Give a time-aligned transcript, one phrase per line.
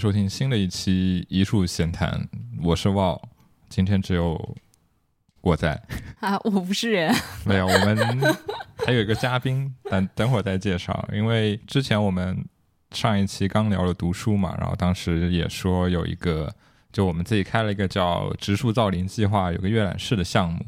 [0.00, 2.10] 收听新的一期《一树闲谈》，
[2.62, 3.20] 我是旺，
[3.68, 4.56] 今天只有
[5.42, 5.78] 我在
[6.20, 7.94] 啊，我不是人， 没有，我们
[8.78, 11.06] 还有一个嘉宾，等等会儿再介绍。
[11.12, 12.42] 因为之前我们
[12.92, 16.50] 上一期刚聊了读书嘛，然后当时也说有一个，
[16.90, 20.64] 就我们自己开了一个叫“植树造林计划”，有个阅览室的项目，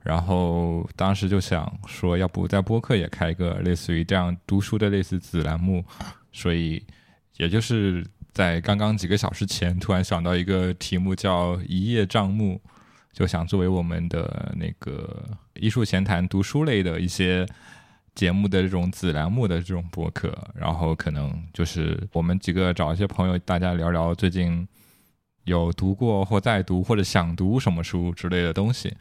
[0.00, 5.84] 然后当时就想说，要不在播客也开一个类似于这样读书的类似子栏目，
[6.32, 6.84] 所以
[7.36, 12.60] 也就是在刚刚几个小时前，突然想到一个题目叫“一叶障目”。
[13.12, 15.22] 就想作为我们的那个
[15.56, 17.46] 艺术闲谈、读书类的一些
[18.14, 24.66] 节目的这种子栏目的这种播客，然后可能就是我们几个找一些朋友，大家聊聊最近
[25.44, 28.96] 有读过或在读或者想读什么书之类的东西。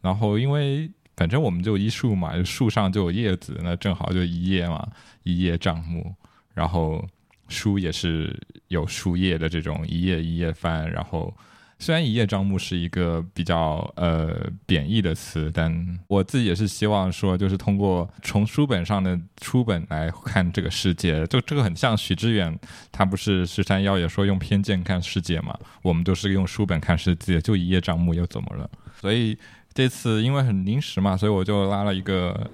[0.00, 4.84] 然后因为反正我们就一树嘛，树上就有叶子，那正好就一叶嘛，
[5.22, 6.12] 一叶障目。
[6.52, 7.08] 然后
[7.52, 8.34] 书也是
[8.68, 11.32] 有书页的这种一页一页翻，然后。
[11.78, 22.56] 虽然一叶障目是一个比较呃贬义的词，但我自己也是希望说，就是通过从书本上的书本来看这个世界，就这个很像许知远，
[22.92, 25.58] 他不是十三幺也说用偏见看世界嘛？
[25.82, 28.70] 我们都是用书本看世界，就一叶障目又怎么了？
[29.00, 29.36] 所以
[29.74, 32.48] 这次因为很临时嘛，所以我就拉了一个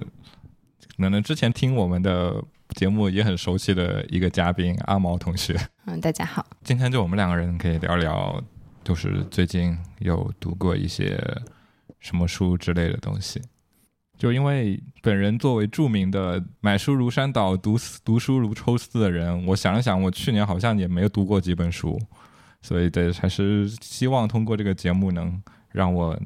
[0.97, 2.43] 可能之前听我们的
[2.75, 5.59] 节目也很熟悉的一个嘉宾阿毛同学。
[5.85, 8.43] 嗯，大家好，今天就我们两个人可以聊聊。
[8.81, 11.21] 就是最近有读过一些
[11.99, 13.39] 什么书之类的东西，
[14.17, 21.99] 就因为本人作为著名的买书如山倒、读读书如抽丝的人，我想了想，我去年好像也没有读过几本书，
[22.63, 25.39] 所以对，还是希望通过这个节目能
[25.71, 26.19] 让我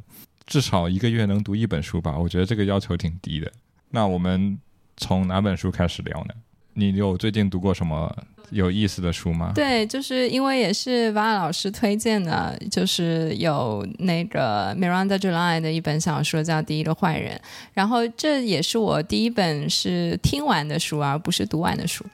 [0.45, 2.17] 至少一个月能读一本书吧。
[2.17, 3.51] 我觉得这个要求挺低的。
[3.89, 4.57] 那我们
[4.97, 6.33] 从哪本书开始聊呢？
[6.73, 8.15] 你有最近读过什么？
[8.49, 9.51] 有意思的书吗？
[9.55, 17.35] 对，就是因为也是瓦老师推荐的，就是有那个 Miranda July 的一本小说叫《第一个坏人》，
[17.73, 22.05] 然后这也是我第一本是听完的书，而不是读完的书。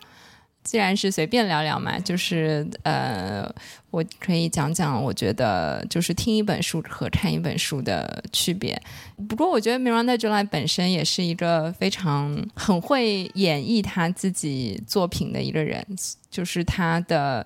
[0.63, 3.53] 既然是随便聊聊嘛，就是呃，
[3.91, 8.79] 我可以讲讲，我觉得就是听一本书和看一本书的区别。
[9.27, 15.85] 不过，我觉得 Miranda July 本身也是一个非常很会演绎他自己作品的一个人，
[16.29, 17.45] 就是他的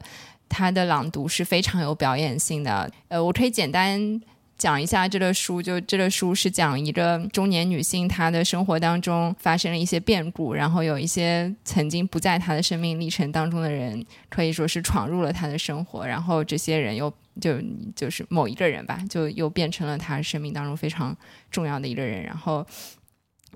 [0.49, 2.91] 他的朗读是非常有表演性的。
[3.07, 4.21] 呃，我可以简单。
[4.63, 17.61] 讲一下这个书，就这个书是讲一个中年女性，她的生活当中发生了一些变故，然后有一些曾经不在她的生命历程当中的人，可以说是闯入了她的生活，然后这些人又就
[17.93, 21.13] 就是某一个人吧，就又变成了她生命当中非常
[21.51, 22.23] 重要的一个人。
[22.23, 22.65] 然后，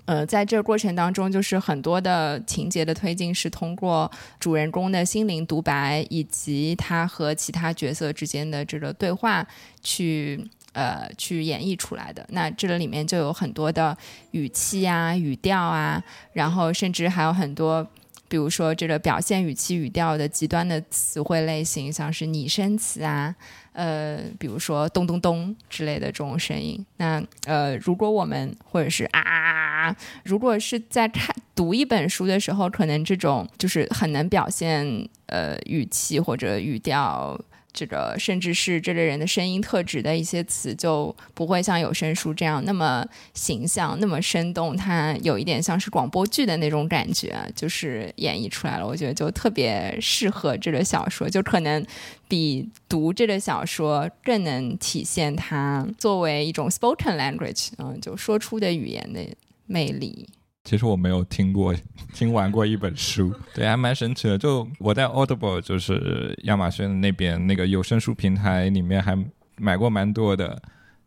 [0.04, 9.46] 呃，在这个过程当中，就是很多的情节的推进是通过主人公的心灵独白，以及他和其他角色之间的这个对话
[9.82, 10.46] 去。
[10.72, 13.96] 呃，去演绎出来的那这个里面就有很多的
[14.32, 16.02] 语气啊、语调啊，
[16.32, 17.84] 然后甚至还有很多，
[18.28, 23.34] 比如说这个表现语气语调的极端的词汇类型，像是拟声词啊，
[23.72, 26.84] 呃，比如说咚咚咚之类的这种声音。
[26.98, 37.40] 那呃，如果我们或者是啊，如果是在看读一本书的时候，可能这种就是很能表现呃语气或者语调。
[37.78, 44.76] 这个甚至是这类人的声音特质的一些词，就不会像有声书这样那么形象、那么生动。
[44.76, 48.84] 它有一点像是广播剧的那种感觉，就是演绎出来了。
[48.84, 51.86] 我觉得就特别适合这个小说，就可能
[52.26, 59.20] 比读这个小说更能体现它作为一种 spoken language，嗯，就说出的语言的
[59.66, 60.28] 魅力。
[60.68, 61.74] 其实我没有听过、
[62.12, 64.36] 听完过一本书，对，还蛮神奇的。
[64.36, 69.16] 就我在 Audible，就是亚马逊那边那个有声书平台里面，还
[69.56, 70.60] 买过蛮多的。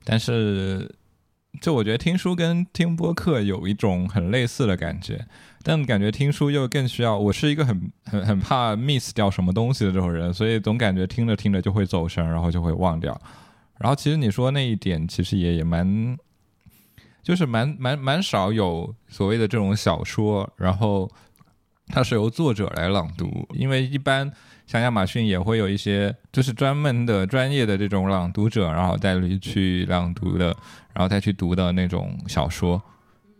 [0.03, 0.91] 但是，
[1.61, 5.23] 就我觉得听书跟听播客有一种很类似的感觉，
[5.61, 7.15] 但感觉听书又更需要。
[7.15, 13.15] 我是一个很、很、很怕 miss 掉什么东西的这种人，所以总感觉听着听着就会走神，然后就会忘掉。
[13.77, 16.17] 然后，其实你说那一点，其实也也蛮。
[17.23, 21.09] 就是蛮蛮蛮少有所谓的这种小说，然后
[21.87, 24.31] 它是由作者来朗读，因为一般
[24.65, 30.47] 像亚马逊也会有一些就是专门的专业的这种朗读者，然后再去朗读的，
[30.93, 32.81] 然后再去读的那种小说，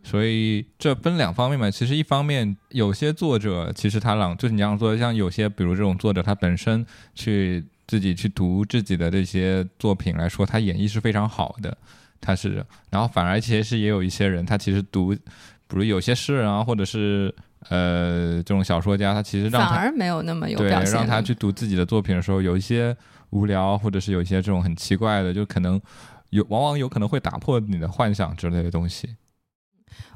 [0.04, 1.72] 所以这分两方面嘛。
[1.72, 6.86] 其实一方面有些作者其实他朗就是你这样说，像有些比如这种作者他本身
[7.16, 11.78] 去自己去读自己的这些作品来说，他演绎是非常好的。
[12.22, 17.34] 他是，然后反而其实也有一些人，他其实读，比如有些诗人啊，或者是
[17.70, 20.98] 呃这种小说家，他其实让他反而没有那么有对表现力。
[20.98, 22.96] 让他去读自己的作品的时候，有一些
[23.32, 25.82] 无聊，或者是有一些这种很奇怪的，就可能
[26.30, 29.16] 有往往有可能会打破你的幻想之类的东西。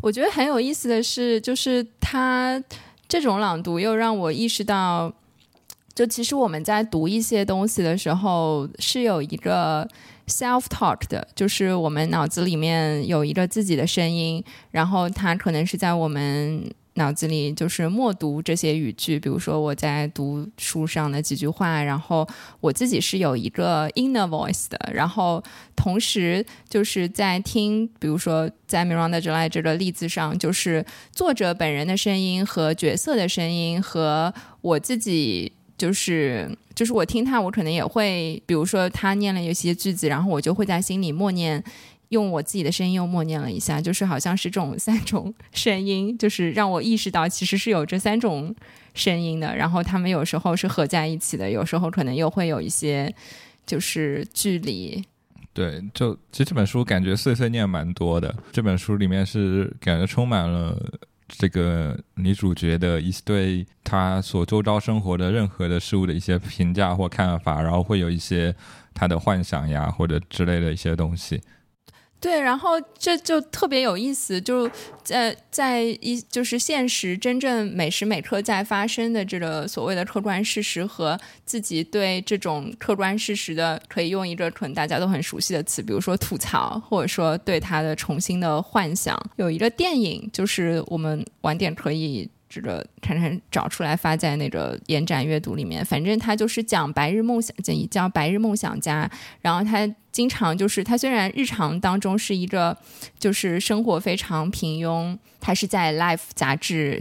[0.01, 2.61] 我觉得很有意思的是，就是他
[3.07, 5.13] 这种朗读又让我意识到，
[5.93, 9.87] 就其实我们在读一些东西的时候是有一个
[10.27, 16.69] self talk 的，就是我们脑子里面有一个自己的声音，然后它可能是在我们。
[16.97, 22.25] 脑子里就是默读这些语句，比如说我在读书上的几句话，然后
[22.61, 25.43] 我自己是有一个 inner voice 的，然后
[25.75, 41.63] 同时就是在听，比如说在 Miranda July 这个例子上，就是作者本人的声音和角色的声音和我自己，就是就是我听他，我可能也会，比如说他念了有些句子，然后我就会在心里默念。
[42.09, 48.55] 用我自己的声音又默念了一下，就是好像是这种 三种声音，就是让我意识到其实是有这三种
[48.93, 49.53] 声音的。
[49.55, 53.13] 然后他们有时候是合在一起的，有时候可能又会有一些
[53.65, 55.03] 就是距离。
[55.51, 58.33] 对，就其实这本书感觉碎碎念蛮多的。
[58.51, 60.79] 这本书里面是感觉充满了
[61.27, 68.55] 这个女主角的一对她所周遭生活的任何的事物的一些评价或看法，然后会有一些
[68.93, 71.41] 她的幻想呀或者之类的一些东西。
[72.19, 74.67] 对，然后这就特别有意思，就
[75.03, 89.15] 在在一就是现实真正每时每刻在发生的这个所谓的客观事实和自己对这种客观事实的，可以用一个可能大家都很熟悉的词，比如说吐槽，或者说对他的重新的幻想。
[89.35, 92.27] 有一个电影，就是我们晚点可以。
[92.55, 97.53] 这个看看找出来发在那个延展阅读里面，反正他就是讲白日梦想，
[97.91, 99.11] 叫白日梦想家。
[99.41, 102.77] 然后他经常就是他虽然日常当中是一个
[103.19, 106.97] 就是生活非常平庸，他是在 Life 杂志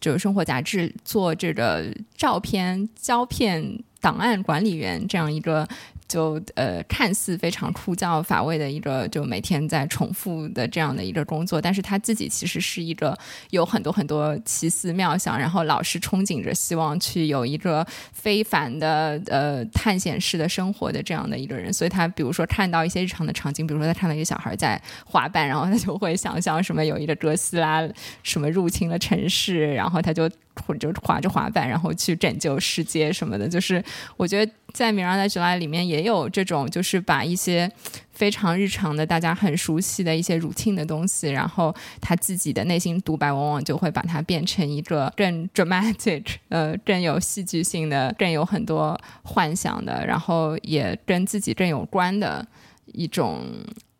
[0.00, 1.86] 就是生活杂志做这个
[2.16, 5.68] 照片胶片档案管理员这样一个。
[6.08, 13.16] 就呃，看似非常枯燥乏味的一个，就每天在重复的这样的一个工作，但是他自己其实是一个
[13.50, 21.72] 有很多很多奇思妙想，然后老是憧憬着希望去有一个非凡的呃探险式的生活的这样的一个人。
[21.72, 27.86] 所以他比如说看到一些日常的场景，比如说他看到一个小孩在滑板，然后他就会想象什么有一个哥斯拉
[28.22, 30.28] 什么入侵了城市，然后他就。
[30.66, 33.82] 或者就滑着滑板，然后去拯救世界什么的，就是
[34.16, 37.70] 我觉得在《米兰达·吉拉》里面也有这种，就是把一些
[38.12, 52.46] 非常日常的、大家很熟悉的一些 routine 的东西，然后他自己的内心独白，往往就会把它变成一个更 dramatic， 呃，更有戏剧性的、更有很多幻想的，然后也跟自己更有关的
[52.86, 53.44] 一种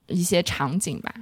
[0.07, 1.15] 一些场景吧。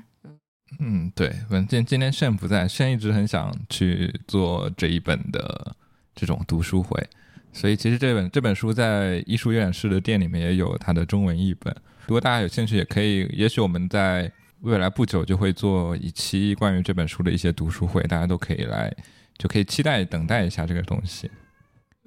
[0.78, 5.74] 嗯，对，文件今天炫不在，炫一直很想去做这一本的
[6.14, 7.08] 这种读书会，
[7.52, 11.74] 所以其实这本这本书在艺术阅览室的店里面也有它的中文译本。
[12.06, 14.30] 如果大家有兴趣，也可以，也许我们在
[14.60, 18.94] 未来不久就会做一期关于这本书的一些读书会，大家都可以来，
[19.38, 21.30] 就可以期待等待一下这个东西。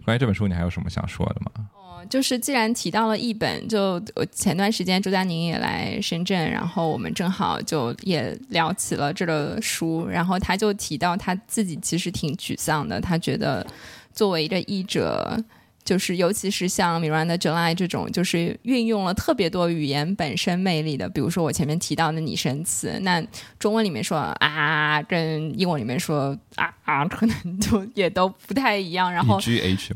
[0.04, 1.70] 关于这本书，你还有什么想说的吗？
[2.10, 13.66] 就是既然提到了译本，就我前段时间朱佳宁也来深圳，然后我们正好就也聊起了这个书，然后他就提到他自己其实挺沮丧的，他觉得
[14.14, 15.44] 作为一个译者。
[15.86, 23.24] 就是，尤其是像 Miranda July 这种，就是运用了特别多语言本身魅力的，比如说我前面提到的拟声词，那
[23.58, 29.12] 中文里面说啊，跟英文里面说啊啊，可能就也都不太一样。
[29.12, 29.96] 然后 G H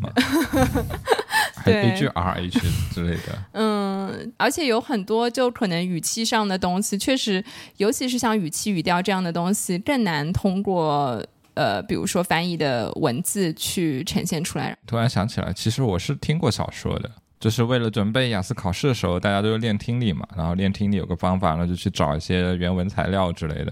[1.71, 1.81] 吗？
[1.81, 2.59] 对，G R H
[2.91, 3.43] 之类的。
[3.53, 7.43] 嗯，而且有很多就可能语气上的东西，确实，
[7.77, 11.23] 尤其是像语气语调这样的东西，更难通过。
[11.55, 14.75] 呃，比如说翻译的文字去呈现出来。
[14.87, 17.07] 突然想起来，其实我是听过小说的，
[17.39, 20.27] 就是为了准备雅思考试的时候，大家都是练听力嘛。
[20.35, 23.71] 然后练听力有个方法呢，就去找一些原文材料之类的。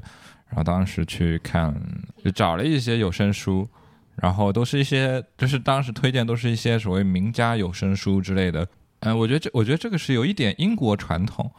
[0.49, 1.73] 然后当时去看，
[2.23, 3.67] 就找了一些有声书，
[4.21, 8.67] 然后都是一些，就是当时推荐都是一些所谓名家有声书之类的。
[9.01, 11.51] 嗯，我觉得这，我觉得这个是有一点英国传统。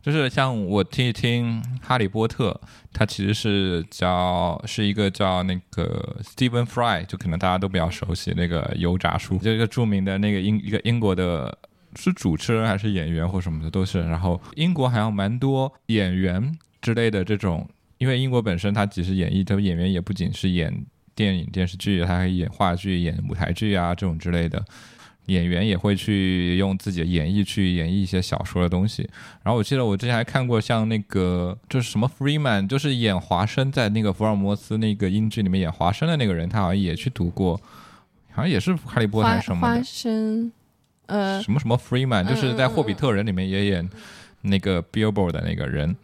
[0.00, 2.58] 就是像我听一听《哈利波特》，
[2.94, 11.58] 它其实是叫是一个叫那个 Stephen Fry，就可能大家都比较熟悉那个油炸叔，就一个著名的那个英一个英国的，
[11.96, 14.00] 是主持人还是演员或什么的都是。
[14.00, 20.72] 然后英国好像蛮多演员之类的这种，因为英国本身它其实演绎的演员也不仅是演
[21.18, 24.64] 电影电视剧，他还演话剧、演舞台剧啊这种之类的。
[25.26, 29.02] 演员也会去用自己的演绎去演绎一些小说的东西。
[29.42, 37.60] 然后我记得我之前还看过像那个就是什么 Freeman，就是演华生在那个福尔摩斯那个英剧里面演华生的那个人，他好像也去读过，
[38.30, 39.74] 好像也是哈利波特什么的。
[39.74, 39.82] 华。
[39.82, 40.52] 生，
[41.06, 43.90] 呃，什么什么 Freeman，就是在《霍比特人》里面也演
[44.42, 45.94] 那个 Bilbo 的那个人。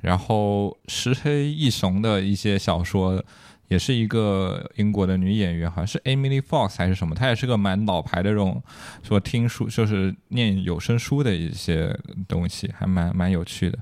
[0.00, 3.22] 然后石黑一雄的一些小说，
[3.68, 8.62] 也是一个英国的女演员，好像是 Emily Fox 还是什么，她也是个蛮老牌的这种
[9.02, 13.78] 说听书就是念有声书的一些东西，还蛮蛮有趣的。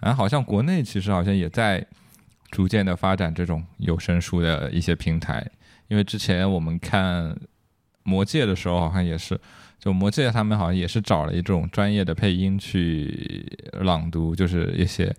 [0.00, 1.86] 啊，好像国内其实好像也在
[2.50, 5.46] 逐渐的发展这种有声书的一些平台，
[5.88, 7.30] 因为之前我们看
[8.02, 9.40] 《魔戒》的时候，好像也是。
[9.78, 13.50] 就《魔戒》，他们好像也是找了一种专业的配音去
[13.80, 15.10] 朗读，就是一些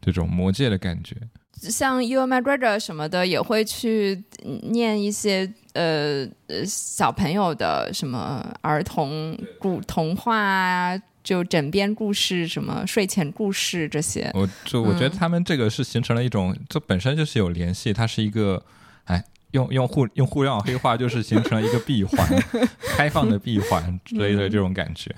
[0.00, 1.14] 这种《魔戒》的感觉。
[1.60, 4.22] 像 You Are My Brother 什么的，也会去
[4.62, 14.30] 念一些呃呃小朋友的什么儿童故童话啊，就枕边故事、什么睡前故事这些。
[14.34, 18.62] 我就我觉得他们这个是形成了一种，这本身就是有联系，它是一个，
[19.04, 19.24] 哎。
[19.52, 22.28] 用用互用互联网黑化，就是形成了一个闭环，
[22.94, 25.10] 开放的闭环之类的这种感觉。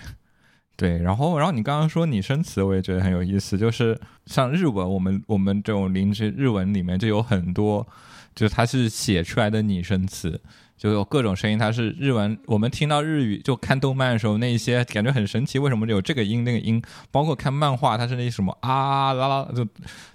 [0.80, 7.87] 对，然后然后你刚刚说拟声词，我也觉得很有意思，就是像日文，我们我们这种邻居日文里面就有很多，
[8.34, 10.40] 就是它是写出来的拟声词。
[10.78, 12.38] 就有各种声音，它是日文。
[12.46, 16.80] 我们听到日语，就看动漫的时候，那一些感觉很神奇，为什么有这个音那个音？
[17.10, 19.62] 包括看漫画，它是那什么啊啦啦，就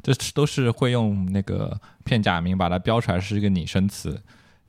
[0.02, 4.20] 这都是会用那个片假名把它标出来，是一个拟声词，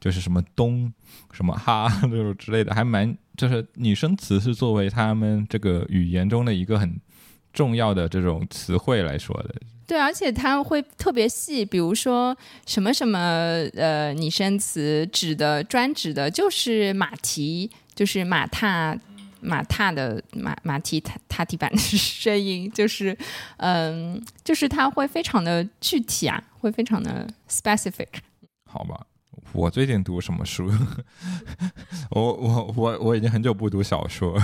[0.07, 0.93] 就是什么东
[1.33, 7.01] 什么哈这种 之类的，还蛮就是拟声词是作为他们这个语言中的一个很
[7.53, 9.53] 重要的这种词汇来说的。
[9.85, 12.37] 对，而且它会特别细，比如说
[12.67, 13.19] 什么什么
[13.75, 18.97] 呃拟声词，指的专指的就是马蹄，就是马踏
[19.41, 23.19] 马踏的马马蹄踏踏地板的声音，就是
[23.57, 28.07] 嗯，就是它会非常的具体啊，会非常的 specific。
[28.69, 29.07] 好吧，
[29.57, 30.71] 我最近读什么书？
[32.13, 34.39] 我我我我已经很久不读小说。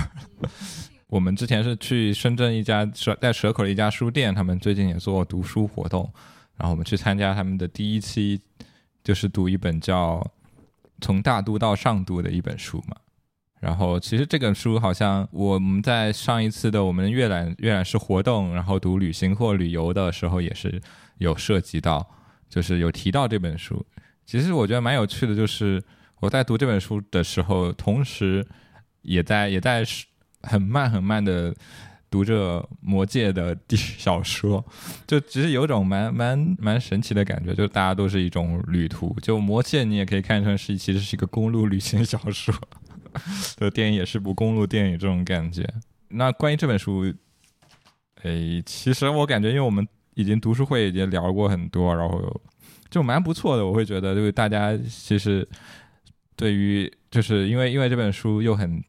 [1.05, 6.11] 我们之前是去深圳一家蛇在蛇口的一家书店，他们最近也做读书活动，
[6.57, 8.41] 然后我们去参加他们的第一期，
[9.03, 10.17] 就是读一本叫
[10.99, 12.97] 《从大都到上都》的一本书嘛。
[13.59, 20.81] 然后其实这本书好像我们在上一次的我们阅览阅览室活动，然后读旅行或旅游的时候也是
[21.19, 22.09] 有涉及到，
[22.49, 23.85] 就是有提到这本书。
[24.25, 25.83] 其实我觉得蛮有趣的，就是
[26.19, 28.45] 我在读这本书的时候，同时
[29.01, 29.83] 也在也在。
[30.45, 31.55] 很慢很慢的
[32.09, 34.61] 读着《魔戒》的第小说，
[35.07, 39.15] 就其实有种蛮蛮蛮神奇的感觉，就大家都是一种旅途。
[39.21, 42.53] 就《魔戒》，你也可以看成是其实是一个公路旅行小说，
[43.55, 45.65] 的电影也是部公路电影这种感觉。
[46.09, 47.05] 那关于这本书，
[48.23, 52.41] 哎，其实我感觉，因为我们已经读书会已经聊过很多，然后
[52.93, 53.65] 就蛮不错的。
[53.65, 55.47] 我会觉得，就是大家其实
[56.35, 58.81] 对于，就是因为因为这本书又很。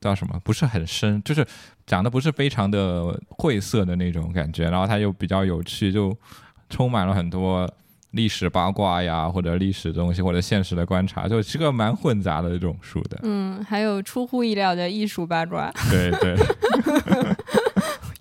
[0.00, 0.38] 叫什么？
[0.44, 1.42] 不是很深，就是
[1.86, 6.14] 讲的不是非常的晦涩的那种感觉，然后它又比较有趣，就
[6.68, 7.66] 充满了很多
[8.10, 13.18] 历史八卦呀，或者历史东西，或者现实的观察，就是个蛮混杂的这种书的。
[13.22, 15.72] 嗯，还有出乎意料的艺术八卦。
[15.90, 16.36] 对对。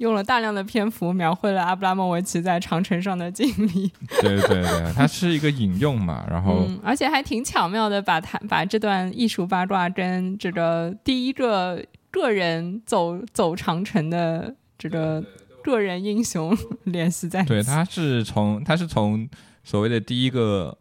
[0.04, 3.90] 用了大量的篇幅描绘了阿布拉莫维奇在长城上的经历。
[4.22, 11.82] 对对对，它是一个引用嘛，然后而且还挺巧妙的，把他把这段艺术八卦跟这个第一个
[12.12, 15.24] 个人走走长城的这个
[15.64, 17.48] 个人英雄 联系在一起。
[17.48, 19.26] 对，他是从他是从
[19.64, 20.78] 所谓的第一个。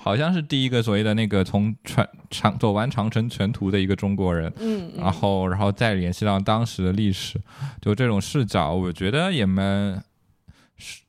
[0.00, 7.38] 好像是第一个所谓的那个从长长走完长城全图的一个中国人，嗯，然后然后再联系到当时的历史，
[7.82, 10.02] 就这种视角，我觉得也蛮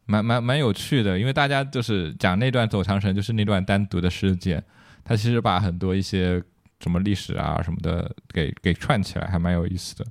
[0.06, 4.62] 蛮蛮蛮有趣的，因为大家就是讲那段走长城，就是那段单独的事件，
[5.04, 6.42] 他其实把很多一些
[6.82, 10.06] 什么历史啊什么的给给串起来，还蛮有意思的。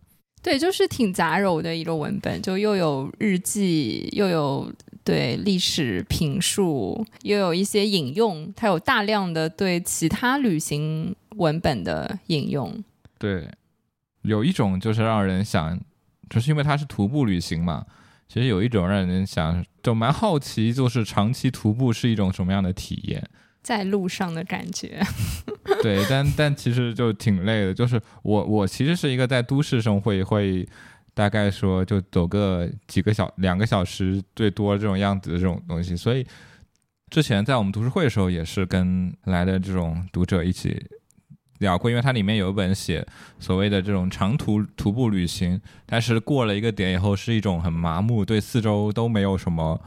[0.48, 4.72] 对，就是挺杂糅的一个文本，就又有日记，又有。
[5.04, 12.84] 对历史评述，又有一些引用，它有大量的对其他旅行文本的引用。
[13.18, 13.48] 对，
[14.20, 15.80] 有一种就是让人想，
[16.28, 17.86] 就是因为它是徒步旅行嘛，
[18.28, 23.26] 其实有一种让人想，就蛮好奇，就是长期徒步是一种什么样的体验，
[23.68, 24.98] 在路上的感觉。
[25.82, 30.66] 对，但但其实就挺累的，就是我我其实是一个在都市生活会。
[31.14, 36.24] 大概说就走个几个小两个小时最多这种样子的这种东西，所以
[37.10, 40.80] 之前在我们读书会的时候也是跟来的这种读者一起
[41.58, 43.04] 聊过，因为它里面有一本写
[43.40, 49.82] 所谓的这种长途徒步旅行，但是过了一个点以后是一种很麻木，对四周都没有什么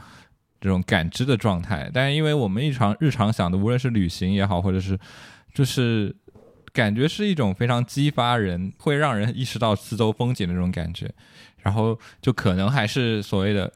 [0.62, 1.90] 这种感知的状态。
[1.92, 4.98] 但是因为我们日常日常想的，无论是旅行也好，或者是
[5.52, 6.16] 就是
[6.72, 11.12] 感觉是一种非常激发人，会让人意识到四周风景的这种感觉，
[11.58, 13.70] 然后就可能还是所谓的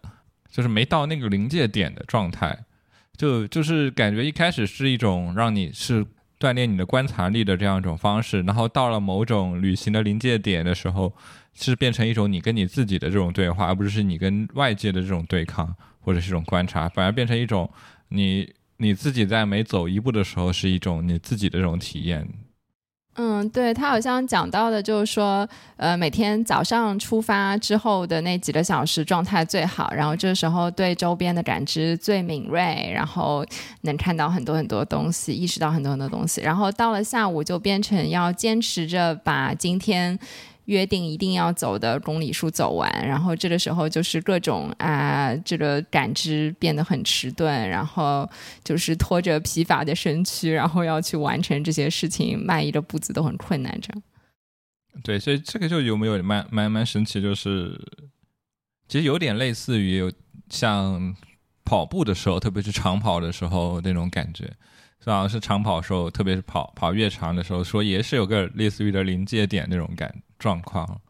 [0.50, 2.59] 就是没到那个临界点的状态，
[3.16, 6.07] 就就是感觉一开始是一种让你是。
[6.38, 11.11] 锻炼你的观察力的这样一种方式，然后到了某种旅行的临界点的时候，
[11.56, 17.68] 是变成一种你跟你自己的这种对话，而不是你跟外界的这种对抗或者是一种观察，反而变成一种
[18.08, 22.28] 你你自己在每走一步的时候是一种你自己的这种体验。
[23.18, 25.48] 嗯，对他好像讲到的，就是说，
[25.78, 33.42] 呃，每天早上出发之后的那几个小时状态最好，然后这时候对周边的感知最敏锐，然后
[33.80, 40.18] 能看到很多很多东西，意识到很多很多东西，然后到了下午就变成要坚持着把今天。
[40.66, 48.28] 约定一定要走的公里数走完，然后这个时候就是各种啊，这个感知变得很迟钝，然后
[48.62, 53.76] 就是拖着疲乏的身躯，然后要去完成这些事情，迈一个步子都很困难。
[53.80, 54.02] 这样，
[55.02, 57.80] 对，所以这个就有没有蛮蛮蛮神奇，就是
[58.88, 60.12] 其实有点类似于
[60.49, 61.16] 像
[61.64, 64.52] 跑步的时候，特别是长跑的时候那种感觉。
[65.04, 71.00] 好像是长跑时候，特别是跑跑越长的时候，说也是有个类似于的临界点那种感状况。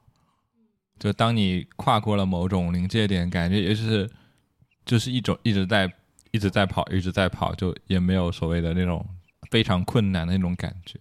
[0.98, 4.10] 就当你跨过了某种临界点，感觉也是
[4.84, 5.92] 就是一种一直在
[6.30, 9.04] 一直在跑，一直在跑，就也没有所谓的那种
[9.50, 10.98] 非常困难的那种感觉。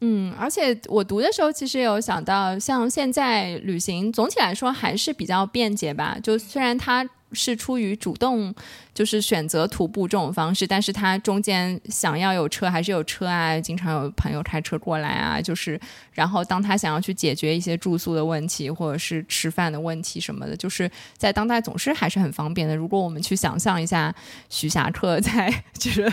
[0.00, 6.18] 嗯，而且我读的时候，其实有想到，像现在旅行总体来说还是比较便捷吧。
[6.22, 7.08] 就虽然它。
[7.32, 8.54] 是出于主动，
[8.94, 15.78] 就是选择徒步这种方式，但是他中间想要有车还是有车啊，经常有朋友开车过来啊，就是
[16.12, 22.74] 然后当他想要去解决一些住宿的问题或者是吃饭的问题什么的，就是在当代总是还是很方便的。
[22.76, 24.14] 如果我们去想象一下
[24.48, 26.12] 徐霞客在 就是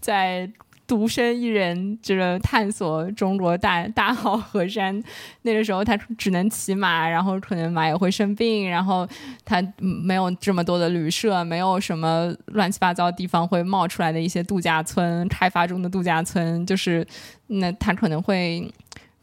[0.00, 0.50] 在。
[0.92, 5.02] 独身一人，就是探索中国大大好河山。
[5.40, 9.08] 那个时候他只能骑马，然后可能马也会生病，然后
[9.42, 17.06] 他没有这么多的旅社，没有什么乱七八糟地方会冒出来的一些度假村，开发中的度假村，就是
[17.46, 18.70] 那他可能会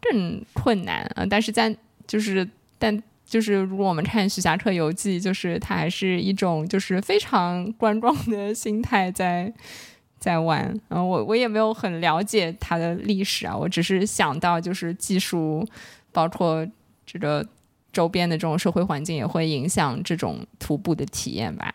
[0.01, 1.23] 更困难啊。
[1.29, 1.77] 但是在
[2.07, 9.53] 就是但就是如果我们看《徐霞客游记》，就是他还是一种就是非常观光的心态在。
[10.19, 15.65] 在玩，嗯，我我也没有很了解它的历史啊，我只是想到就是技术，
[16.11, 16.67] 包括
[17.05, 17.45] 这个
[17.93, 21.73] 周边的这种社会环境也会影响这种徒步的体验吧。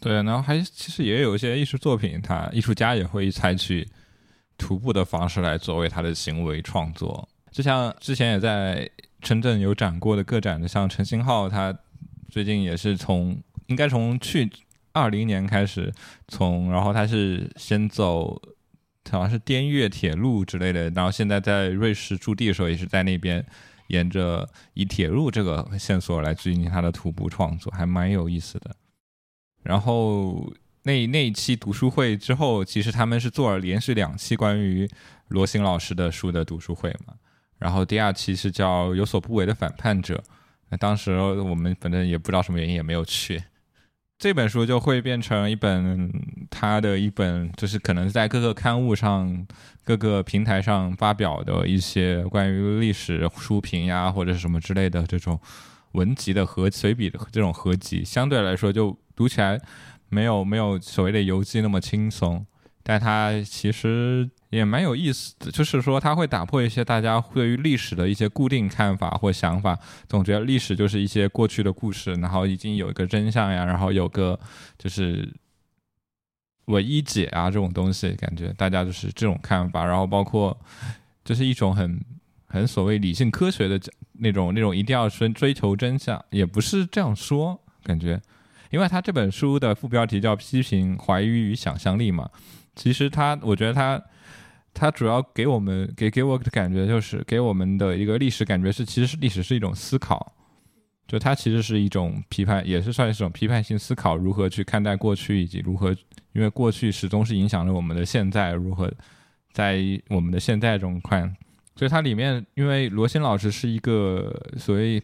[0.00, 3.86] 对，然后还其实也有一些艺术作品，他艺术家也会采取
[4.58, 8.90] 徒步的方式来作为他的行为创作，就像之前也在
[9.22, 11.72] 深圳有展过的个展的，像陈星浩，他
[12.28, 14.50] 最近也是从应该从去。
[14.92, 15.92] 二零年开始，
[16.28, 18.40] 从然后他是先走，
[19.10, 23.44] 好像是滇越铁路之类的，然后现在在瑞士驻地的时候，也是在那边
[23.88, 28.74] 沿着以铁路这个线索来进行他的徒步创作，还蛮有意思的。
[29.62, 34.88] 然后那那一期读书会之后，其实他们是做了连续两期关于
[35.28, 37.14] 罗新老师的书的读书会嘛。
[37.58, 40.16] 然后第二期是叫《有所不为的反叛者》，
[40.70, 43.42] 那当时我们反正也不知道什么原因，也没有去。
[44.20, 46.12] 这本书就会变成一本
[46.50, 49.46] 他的一本，就是可能在各个刊物上、
[49.82, 55.40] 各个平台上发表的一些关于历史书评呀，或者什么之类的这种
[55.92, 59.58] 文集的合随笔的这种合集，相对来说就读起来
[60.10, 62.44] 没有没有所谓的游记那么轻松，
[62.82, 64.28] 但它其实。
[64.50, 74.38] 也蛮有意思的，就是说他会打破一些大家对于历史的一些固定看法或想法，总觉得历史就是一些过去的故事，然后已经有一个真相呀，然后有个
[74.76, 75.32] 就是
[76.64, 80.58] 唯一解啊这种东西，感觉大家就是这种看法，然后包括
[81.24, 82.04] 就是一种很
[82.46, 83.80] 很所谓理性科学的
[84.14, 88.20] 那种那种一定要追追求真相，也不是这样说，感觉，
[88.70, 92.28] 因为他这本书的副标题叫批评怀疑与想象力嘛，
[92.74, 94.02] 其实他我觉得他。
[94.72, 100.32] 它主要给我们给给我的感觉就是给我们的一个历史感觉是，其实是历史是一种思考，
[101.06, 105.90] 就它其实是一种批判，也是算是一种批判性思考，如何去看待过去，以及如何，
[106.32, 108.90] 因为过去始终是影响了我们的现在，如何
[109.52, 111.36] 在我们的现在中看。
[111.76, 115.02] 所以它里面，因为罗新老师是一个所谓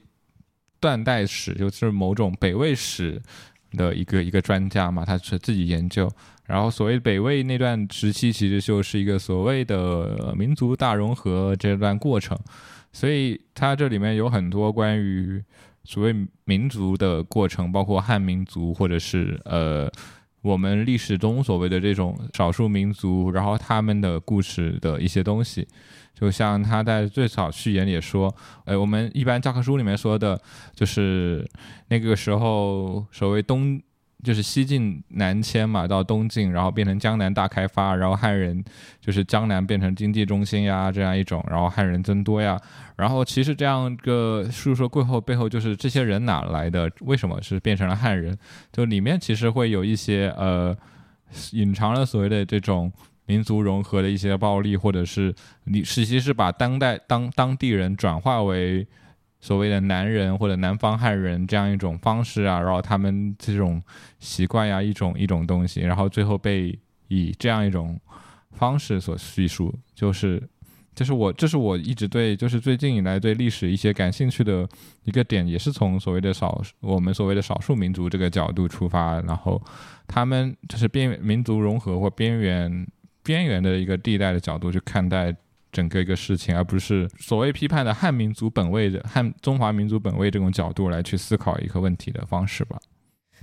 [0.79, 3.21] 断代史，就是某种北魏史
[3.73, 6.11] 的一个一个专家嘛，他是自己研究。
[6.45, 12.39] 然后所谓北魏那段时期，其实就是一个所谓的民族大融合这段过程，
[12.93, 15.43] 所以它这里面有很多关于
[15.83, 19.91] 所谓民族的过程，包括汉民族或者是呃
[20.47, 25.67] 我们历史中所谓的这种少数民族，然后他们的故事的一些东西。
[26.15, 28.33] 就像他在最早序言里说，
[28.65, 30.41] 哎，我们一般教科书里面说的，
[30.73, 31.45] 就是
[31.89, 33.81] 那个时候所谓东。
[34.25, 38.65] 就是西晋南迁嘛，到东晋，然后变成江南大开发，然后汉人
[39.01, 42.61] 就是江南变成经济中心呀，这样一种，然后汉人增多呀，
[42.97, 46.91] 然后其实这样个述说过后背后就是这些人哪来的？
[47.03, 48.37] 为什么是变成了汉人？
[48.73, 50.77] 就里面其实会有一些呃
[51.53, 52.91] 隐藏了所谓的这种
[53.27, 58.87] 民族融合的一些暴力，或者是你实际是把当代当当地人转化为。
[59.47, 63.81] 所谓的男人或者南方汉人这样一种方式啊，然后他们这种
[64.19, 67.97] 习惯呀，一种一种东西，然后最后被以这样一种
[68.51, 70.43] 方式所叙述，就是，
[70.97, 74.69] 这是我这是我一直对，就是最近以来对历史一些感兴趣的
[75.05, 79.63] 一个点，也是从所谓的少我们所谓的少数民族这个角度出发，然后
[80.09, 82.85] 他们就是边民族融合或边缘
[83.23, 85.33] 边缘的一个地带的角度去看待。
[85.77, 92.79] 整个一个事情，而不是所谓批判的汉民族本位的汉中华民族本位这种角度来去思考一个问题的方式吧。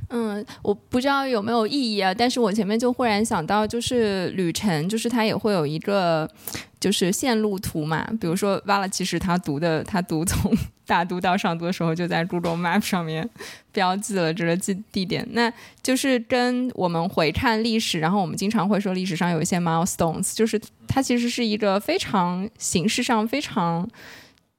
[0.09, 6.29] 嗯，我不知道有没有意义啊，但是我前面就忽然想到，就是旅程，就是它也会有一个
[6.79, 8.07] 就是线路图嘛。
[8.21, 13.27] 比如说，挖了，其实他读的，他读从大都到上都的时候，就在 Google Map 上面
[13.71, 15.27] 标记了这个地地点。
[15.31, 15.51] 那
[15.81, 23.89] 就是跟我们回看历史，然后我们经常会说历史上有一些 milestones，就是它其实是一个非常形式上非常。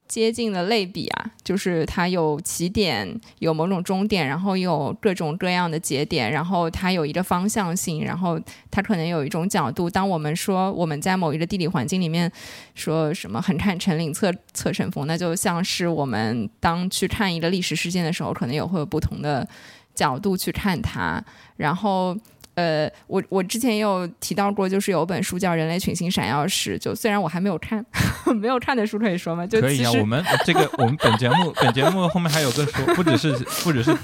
[0.07, 8.39] 接近的类比啊，就是它有起点，有某种终点，然后有各种各样的节点，然后它有一个方向性，然后
[8.69, 9.89] 它可能有一种角度。
[9.89, 12.31] 当我们说我们在某一个地理环境里面
[12.75, 19.47] 说什么横看成岭侧侧成峰，那就像是我们当去看一个历史事件的时候，可能也会有不同的
[19.93, 21.23] 角度去看它，
[21.57, 22.15] 然后。
[22.55, 27.85] 呃，我我之前也有提到过，就是有本书叫《人类群星闪耀时》，就虽然我还没有看，
[28.35, 29.45] 没有看的书可以说吗？
[29.45, 29.91] 就可以啊。
[29.91, 33.31] 我们这个我们本节目本节目后面还有个书，不只是
[33.63, 33.95] 不只是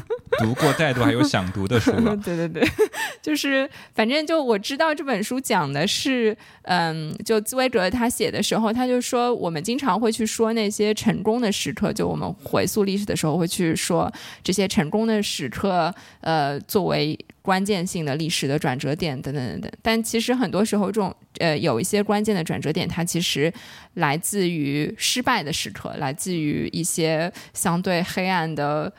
[0.41, 2.15] 读过再读，还有想读的书吗。
[2.23, 2.67] 对对对，
[3.21, 14.11] 就是反正就我知道这本书讲的是，嗯，就茨威格他写的时候，他就说我们经常会去说那些成功的时刻，就我们回溯历史的时候会去说
[14.43, 17.17] 这些成功的时刻，呃，作为。
[17.43, 23.51] 关键性的历史的转折点等等等等，但其实很多时候，这种呃有一些关键的转折点，它其实
[23.95, 28.93] 来自于失败的时刻，来自于一些相对黑暗的。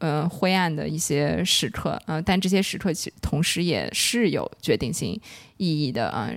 [0.00, 5.20] 嗯，灰暗的一些时刻，嗯，但这些时刻其同时也是有决定性
[5.56, 6.30] 意义的啊，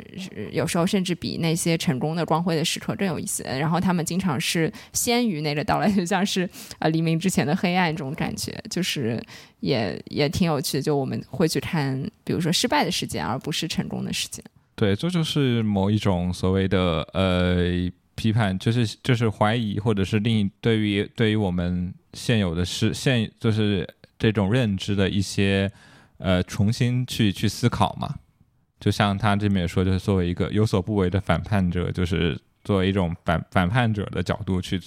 [0.52, 3.44] 有时候甚至比那些成功的光辉的时刻更有意思。
[3.44, 9.22] 然后他们经常是先于那个到来，就像是啊黎明之前的黑暗这种感觉，就是
[9.60, 10.82] 也也挺有趣的。
[10.82, 14.44] 就我们会去看，比如说失败的事件，而不是成功的事件。
[14.76, 17.58] 对，这就是某一种所谓的呃
[18.16, 21.94] 批判，就是就是怀疑，或者是另对于对于我们。
[22.14, 23.88] 现有的是现就是
[24.20, 25.72] 这种认知的一些
[26.18, 28.16] 呃重新去去思考嘛，
[28.80, 34.80] 就像他这边也说，就是作为一个有所不为的反叛者，就是作为一种反反叛者的角度去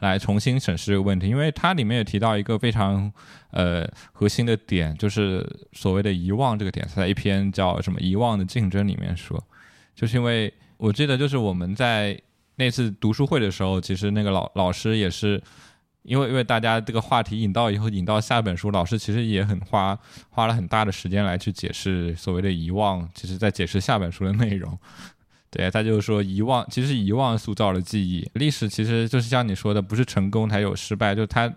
[0.00, 3.12] 来重新审视这个问题，因为它里面也提到一个非常
[3.50, 9.42] 呃核心的点，就是所谓的遗忘这个点，在一篇叫什么遗忘的竞争里面说，
[9.94, 12.20] 就是因为我记得就是我们在
[12.56, 15.42] 那次读书会的时候，其实那个老老师也是。
[16.02, 24.78] 因为因为大家这个话题引到以后，引到下本书，老师其实也很花花了很大的时间来去解释所谓的遗忘，其实在解释下本书的内容。
[25.50, 28.28] 对他就是说遗忘，其实遗忘塑造了记忆。
[28.34, 31.52] 历史其实就是像你说的，不是成功才有失败，就他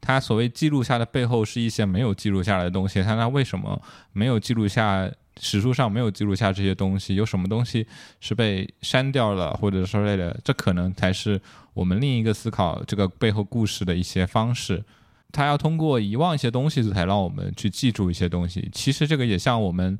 [0.00, 3.02] 他所谓记录下的背后是一些没有记录下来的东西。
[3.02, 3.80] 他那为什么
[4.12, 5.10] 没有记录下？
[5.40, 7.84] 史书上没有记录下这些东西，有什么东西
[8.20, 11.40] 是被删掉了，或者说类的，这可能才是
[11.74, 14.82] 我们另一个思考这个背后故事的一些方式。
[15.30, 18.70] 他要通过遗忘一些东西，才让我们去记住一些东西。
[18.72, 19.98] 其实这个也像我们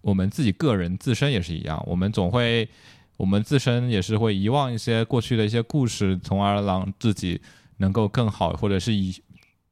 [0.00, 2.68] 我们自己个人自身也是一样，我们总会
[3.16, 7.40] 我们自身也是会遗忘一些过去的一些故事，从而让自己
[7.78, 9.14] 能够更好，或者是以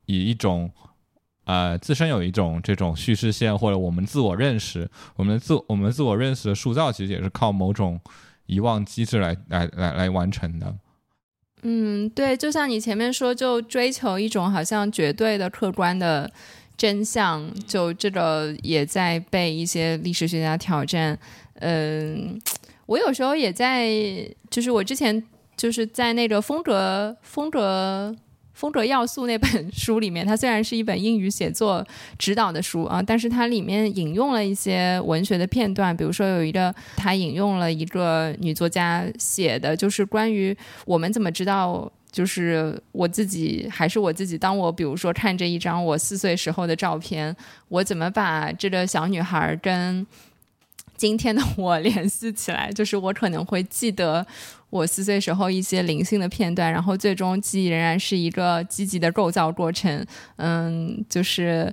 [0.07, 0.71] 以一种。
[1.45, 7.99] 呃，自身有一种这种叙事线，或者我们自我认识，我们自我们自我认识的塑造，其实也是靠某种
[8.45, 10.77] 遗忘机制来来来来完成的。
[11.63, 16.31] 嗯，对，就像你前面说，就追求一种好像绝对的客观的
[16.77, 21.19] 真相，就这个也在被一些历史学家挑战。
[21.61, 22.41] 嗯，
[22.87, 23.91] 我有时候也在，
[24.49, 25.23] 就是我之前
[25.57, 28.15] 就是在那个风格风格。
[28.59, 31.87] 风格要素那本书里面，它虽然是一本英语写作
[32.19, 44.37] 指导的书啊，但是它里面引用了一些文学的片段，比如说有一个，它引用了一个女作家写的，就是关于我们怎么知道，就是我自己还是我自己。
[44.37, 47.35] 当我比如说看这一张我四岁时候的照片，
[47.69, 50.05] 我怎么把这个小女孩跟
[50.99, 52.71] 今天的我联系起来？
[52.73, 54.27] 就是我可能会记得。
[54.71, 60.05] 我四岁时候一些零星的片段，然后最终记忆仍然是一个积极的构造过程。
[60.37, 61.73] 嗯，就是，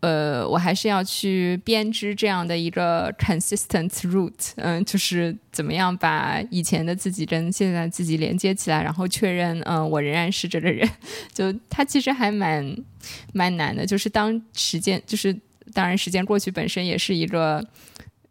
[0.00, 4.50] 呃，我还是要去编织这样的一个 consistent route。
[4.56, 10.86] 嗯，就是怎么样把以前的自己跟现在自己连接起来，然后确认，嗯，我仍然是这个人。
[11.32, 12.76] 就它其实还蛮
[13.32, 13.86] 蛮难的。
[13.86, 15.34] 就是当时间，就是
[15.72, 17.66] 当然时间过去本身也是一个，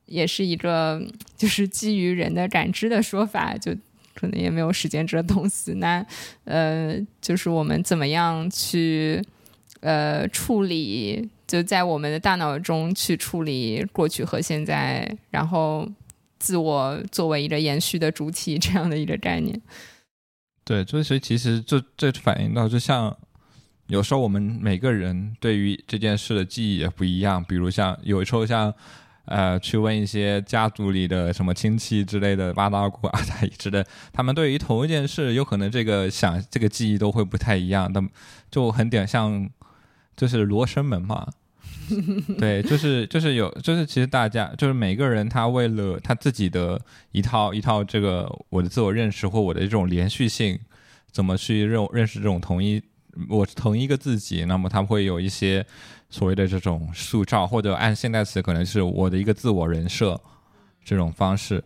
[0.08, 1.02] 也是一个，
[1.38, 3.76] 就是基于人的感知的说法，就。
[4.20, 6.04] 可能也没有时间这东西，那
[6.46, 9.24] 呃，就是我们怎么样去
[9.82, 15.88] 呃处理，就在我们的大脑中去处理过去和现在，然后
[16.40, 19.62] 自我作为一个延续的主体这样的一个概念。
[20.66, 23.16] 对，所以其实这这反映到，就像
[23.86, 28.74] 有时候我们每个人对于这件事的记忆也不一样，比如像有时候像。
[29.28, 37.92] 呃，去问一些家族里的什么亲戚之类的八大姑、八大姨之类，他们对于同一件事，有可能这个想这个记忆都会不太一样。
[37.94, 38.10] 那么
[38.50, 39.50] 就很点像，
[40.16, 41.28] 就是罗生门嘛。
[42.38, 50.60] 对，就是就是有，就是其实大家就是每个人他为了他自己的一套一套这个我的自我认识或我的这种连续性，
[51.12, 52.82] 怎么去认认识这种同一
[53.30, 55.66] 我同一个自己，那么他们会有一些。
[56.10, 60.18] 所谓的这种塑造，或者按现代词，可能是我的一个自我人设
[60.82, 61.62] 这种方式。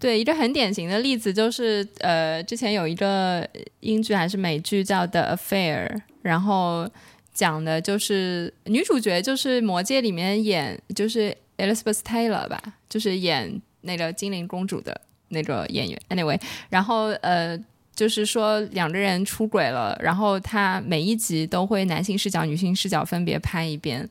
[0.00, 3.48] 对，一个很典型的例子就是，呃，之前有一个
[3.78, 5.86] 英剧还是美剧叫《The Affair》，
[6.22, 6.90] 然后
[7.32, 16.02] 讲的就是女主角就是《魔戒》里面演就是 Elizabeth Taylor 吧，就是演那个精灵公主的那个演员。
[16.08, 17.56] Anyway，然后呃。
[17.96, 24.06] 就是说两个人出轨了，然后他每一集都会男性视角、女性视角分别拍一遍，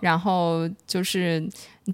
[0.00, 1.40] 然后就是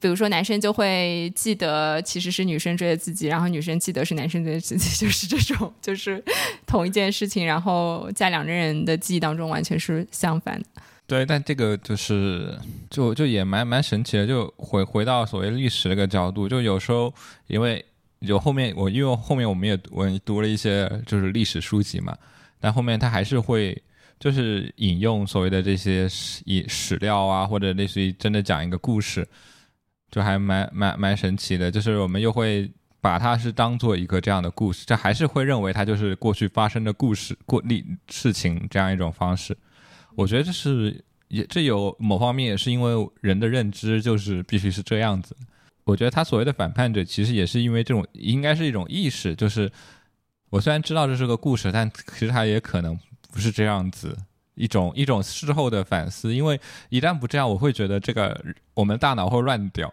[0.01, 6.21] 比如说男生就会记得其实是女生追的自己，然后女生记得是男生追的自己， 就是这种就是
[6.67, 10.67] 同一件事情，然后在两个人的记忆当中完全是相反的。
[11.07, 12.59] 对，但这个就是
[12.91, 17.15] 就就也蛮蛮神奇的，就回回到所谓历史那个角度，就有时候
[17.47, 17.85] 因为。
[18.23, 22.17] 就后面我因为后面我们也我读了一些就是历史书籍嘛，
[22.59, 23.81] 但后面他还是会
[24.19, 29.29] 就是引用所谓的这些史史料啊，或者类似于真的讲一个故事，
[30.11, 31.71] 就还蛮蛮蛮神奇的。
[31.71, 39.57] 就是我们又会把它是当做一个这样的故事，这还是会认为它就是过去发生的故事过历事情这样一种方式。
[40.15, 45.37] 我觉得这是也这有某方面也是因为人的认知就是必须是这样子。
[45.87, 49.73] 我觉得他所谓的反叛者，其实也是因为这种，应该是一种意识，就是
[50.51, 52.99] 我虽然知道这是个故事，但其实他也可能
[53.33, 54.15] 不是这样子，
[54.55, 58.45] 一种一种事后的反思，因为一旦不这样，我会觉得这个
[58.75, 59.91] 我们大脑会乱掉。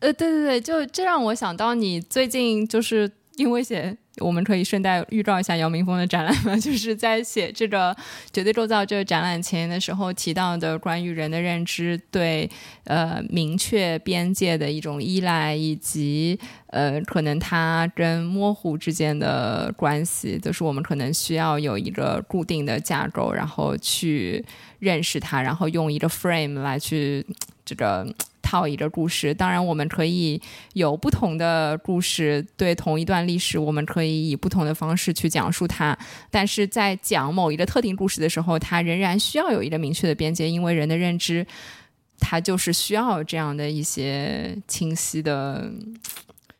[0.00, 3.96] 呃，对对对，就这让我想到你最近就是因为写。
[4.20, 6.56] 我们可以顺带预告一下姚明峰的展览吗？
[6.60, 7.96] 就是在写这个
[8.32, 12.48] 绝对构造这个展览前的时候提到的关于人的认知对
[12.84, 24.44] 呃明确边界的一种依赖，以及呃可能它跟模糊之间的关系，就是我们可能需要有一个固定的架构，然后去
[24.78, 27.26] 认识它，然后用一个 frame 来去
[27.64, 28.06] 这个。
[28.50, 30.40] 套一个故事，当然我们可以
[30.72, 35.96] 有不同的故事，对同一段历史，我们可以以不同的方式去讲述它。
[36.32, 41.46] 但是在讲某一个特定故事的时候，它仍然需要有一个明确的边界，因为人的认知，
[42.18, 45.70] 它就是需要这样的一些清晰的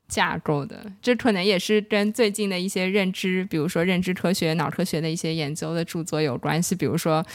[0.07, 0.87] 架构的。
[1.03, 6.77] 这可能也是跟最近的一些认知，比如说认知科学、脑科学的一些研究的著作有关系。
[6.77, 7.27] 比如说，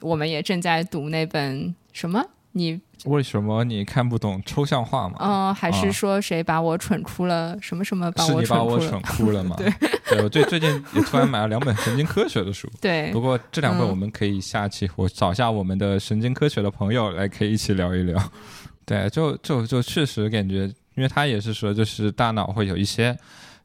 [0.00, 2.80] 我们也正在读那本什么你。
[3.06, 5.16] 为什么你看不懂抽象画嘛？
[5.20, 7.56] 嗯，还是说谁把我蠢哭了？
[7.62, 8.44] 什么什么把我蠢哭了？
[8.44, 9.56] 是你把我蠢哭了吗？
[9.58, 9.72] 对，
[10.10, 12.68] 对我最最近也突然买了两本神经科学的书。
[12.78, 18.22] 对，不过这两本我们可以下期我找下我们的神经科学的朋友来，可以一起聊一聊。
[18.84, 23.16] 对，就就就确实感觉，因为他也是说，就是大脑会有一些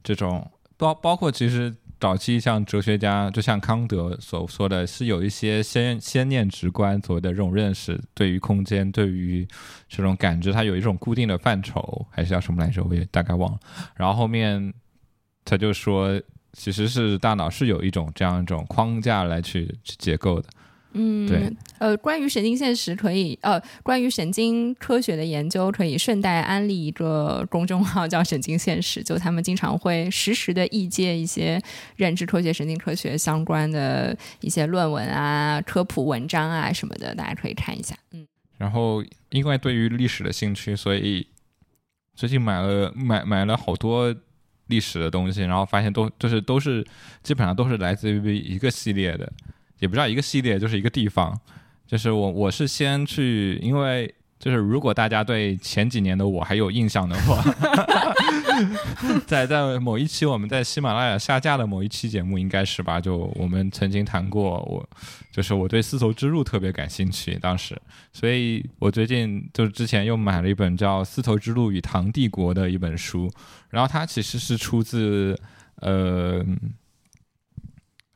[0.01, 1.75] 这种包包括其实。
[2.05, 9.43] 早期像哲学家，就像康德所说的是有一些先先念直观所谓的这种认识，对于空间，对于
[9.89, 12.83] 这种感知，它有一种固定的范畴，还是叫什么来着？
[12.83, 13.59] 我也大概忘了。
[13.95, 14.71] 然后后面
[15.43, 16.21] 他就说，
[16.53, 20.47] 其实是大脑是有一种这样一种框架来去去结构的。
[20.97, 31.61] 嗯，对，呃，关于神经现实可以，呃，关于神经科学的研究可以顺带安利一个公众号叫“神经现实”，就他们经常会实时的译介一些
[31.97, 37.93] 认知科学、神经科学相关的一些论文啊、科普文章啊什么的，大家可以看一下。
[38.13, 38.25] 嗯，
[38.57, 41.27] 然后因为对于历史的兴趣，所以
[42.15, 44.15] 最近买了买买了好多
[44.67, 46.87] 历史的东西，然后发现都就是都是
[47.21, 49.29] 基本上都是来自于一个系列的。
[49.79, 51.37] 也不知道一个系列就是一个地方，
[51.85, 57.43] 就是我我是先去，因为就是如果大家对前几年的我还有印象的话，
[59.27, 63.01] 在在某一期我们在喜马拉雅下架的某一期节目应该是吧？
[63.01, 64.87] 就我们曾经谈过，我
[65.31, 67.79] 就是我对丝绸之路特别感兴趣，当时，
[68.13, 73.29] 所以我最近就是之前又买了一本叫《丝绸之路与唐帝国》的一本书，
[73.69, 75.37] 然后它其实是出自
[75.77, 76.45] 呃。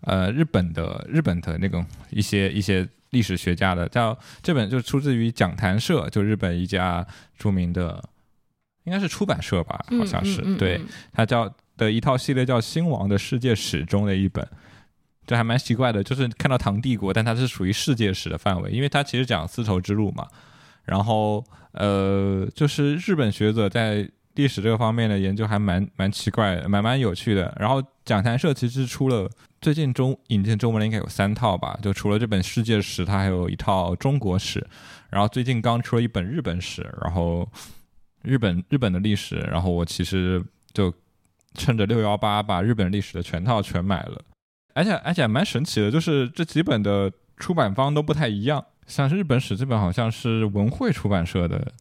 [0.02, 7.06] 呃，日本的日本的那种一些一些历史学家的，叫这本就出自于讲谈社，就日本一家
[7.38, 8.02] 著名的，
[8.86, 10.80] 应该是出版社吧，好像是，对，
[11.12, 14.48] 它叫的一套系列叫《新王的世界史》中的一本，
[15.28, 20.26] 这还蛮奇怪的，就是看到唐帝国，但它是属于世界史的范围，因为它其实讲丝绸之路嘛，
[20.86, 29.30] 然后呃，就是日本学者在历史这个方面的研究还蛮蛮奇怪，蛮蛮有趣的，然后讲谈社其实出了。
[29.62, 34.66] 最近中引进中文的应该有三套吧，就除了这本世界史，它还有一套中国史，
[35.10, 37.48] 然后最近刚出了一本日本史，然后
[38.24, 40.44] 日本日本的历史，然后我其实
[40.74, 40.94] 就
[41.56, 44.22] 趁着六幺八把日本历史的全套全买了，
[44.74, 51.72] 而且而且蛮神奇的，就是这几本的出版方都不太一样，像是日本史这本好像是文汇出版社的。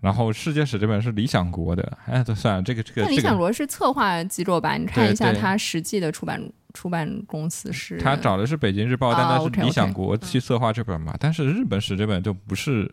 [0.00, 3.02] 然后世界史这本是理想国的，哎，算了，这个这个。
[3.02, 4.78] 那理想国是策划机构吧？
[4.78, 7.98] 你看一下它实际的出版出版公司是。
[7.98, 11.14] 他找的是北京日报，但他是理想国际策划这本嘛？
[11.18, 12.90] 但是日本史这本就不是，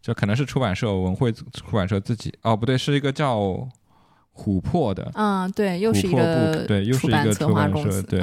[0.00, 3.38] 就可能是出版社文汇出版社自己哦，不对，是一个叫
[4.34, 5.10] 琥珀的。
[5.14, 8.22] 嗯，对，又是一个对，又是一个出版社，对。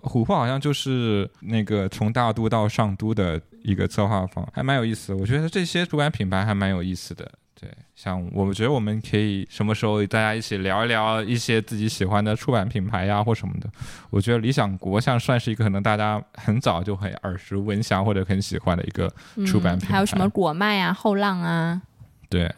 [0.00, 5.12] 琥珀好像就是那个从大都到上都的一个策划方，还蛮有意思。
[5.12, 7.28] 我觉得这些出版品牌还蛮有意思的。
[7.60, 13.68] 对，像我们觉得我们可以什么时候大家一起聊一聊一些自己喜欢的出版品牌呀，或什么的。
[14.10, 19.12] 我觉得理想国像算是一个可能大家很早就很耳熟闻详或者很喜欢的一个
[19.44, 19.94] 出版品牌。
[19.94, 21.82] 还有什么果麦啊、后浪啊？
[22.28, 22.54] 对。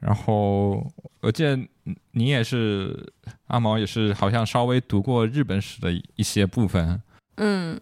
[0.00, 1.58] 然后我记得
[2.12, 3.12] 你也是
[3.48, 7.00] 阿毛，也是好像稍微读过日本史的一些部分。
[7.36, 7.78] 嗯，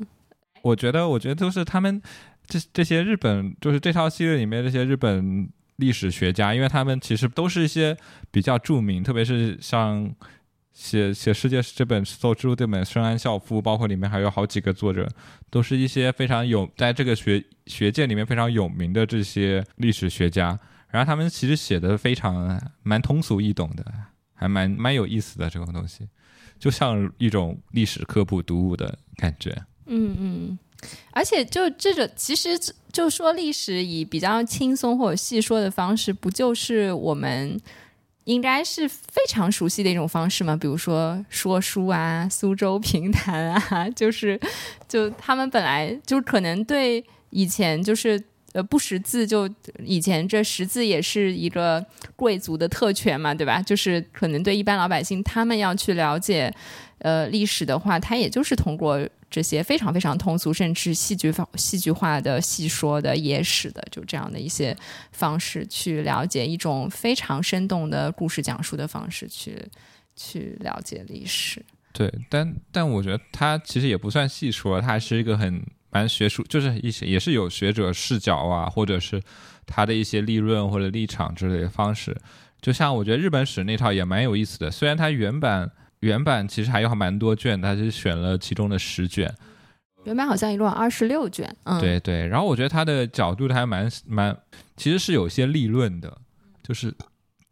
[0.63, 2.01] 我觉得，我觉得都是他们
[2.47, 7.97] 这这些日本，就是这套系列里面这些日本历史学家，因为他们其实都是一些
[8.31, 10.15] 比较著名，特别是像
[10.73, 15.09] 写写世界这本《丝绸之路》这本深安孝夫，包括里面还有好几个作者，
[15.51, 20.59] 都是一些非常有在这个学学界里面非常有名的这些历史学家。
[20.89, 23.85] 然后他们其实写的非常蛮通俗易懂的，
[24.33, 26.09] 还蛮蛮有意思的这种东西，
[26.57, 29.51] 就像一种历史科普读物的感觉。
[29.87, 30.59] 嗯嗯，
[31.11, 32.59] 而且就这种，其实
[32.93, 37.61] 就说历史以比较轻松或者细说的方式，不就是我们
[38.25, 40.57] 应该是非常熟悉的一种方式吗？
[40.57, 44.41] 比如说说书啊，苏州评弹啊， 就是
[44.89, 48.23] 就他们本来就可能对以前就是。
[48.55, 49.51] 呃，不识字就
[49.85, 53.61] 以前这识字也是一个贵族的特权嘛，对吧？
[53.61, 56.55] 就是可能对一般老百姓，他们要去了解
[56.99, 58.97] 呃历史的话，他也就是通过
[59.35, 64.77] 这些非常非常通俗，甚至戏剧化、戏剧化的戏说的野史的，就这样的一些
[65.11, 69.61] 方式去了解一种非常生动的故事讲述的方式，去
[70.15, 71.61] 去了解历史。
[71.93, 75.61] 对，但但我觉得他其实也不算戏说，他还是一个很。
[75.95, 79.23] 蛮学术，就是一些也是有学者视角啊，或者是
[79.65, 82.17] 他的一些立论或者立场之类的方式。
[82.61, 85.71] 就像我觉得日本史那套也蛮有意思的，虽然它原版
[86.05, 89.35] 原版其实还有蛮多卷，他是选了其中的十卷。
[90.05, 91.55] 原版好像一共二十六卷。
[91.65, 92.27] 嗯，对对。
[92.27, 94.37] 然后我觉得他的角度还蛮蛮，
[94.77, 96.17] 其实是有些立论的，
[96.63, 96.95] 就是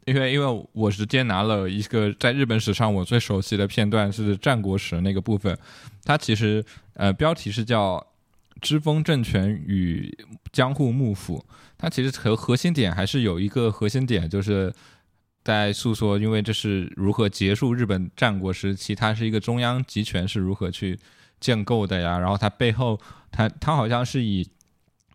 [0.05, 5.57] 因为因为我直接拿了一个在日本史上我最熟悉的片段是战国史那个部分，
[6.05, 8.07] 它其实呃标题是叫。
[8.61, 10.17] 知风政权与
[10.53, 11.45] 江户幕府，
[11.77, 14.73] 它其实核核心点还是有一个核心点，就是
[15.45, 20.99] 在诉说，因为这是如何结束日本战国时期，它是一个中央集权是如何去
[21.41, 22.19] 建构的呀？
[22.19, 24.49] 然后它背后，它它好像是以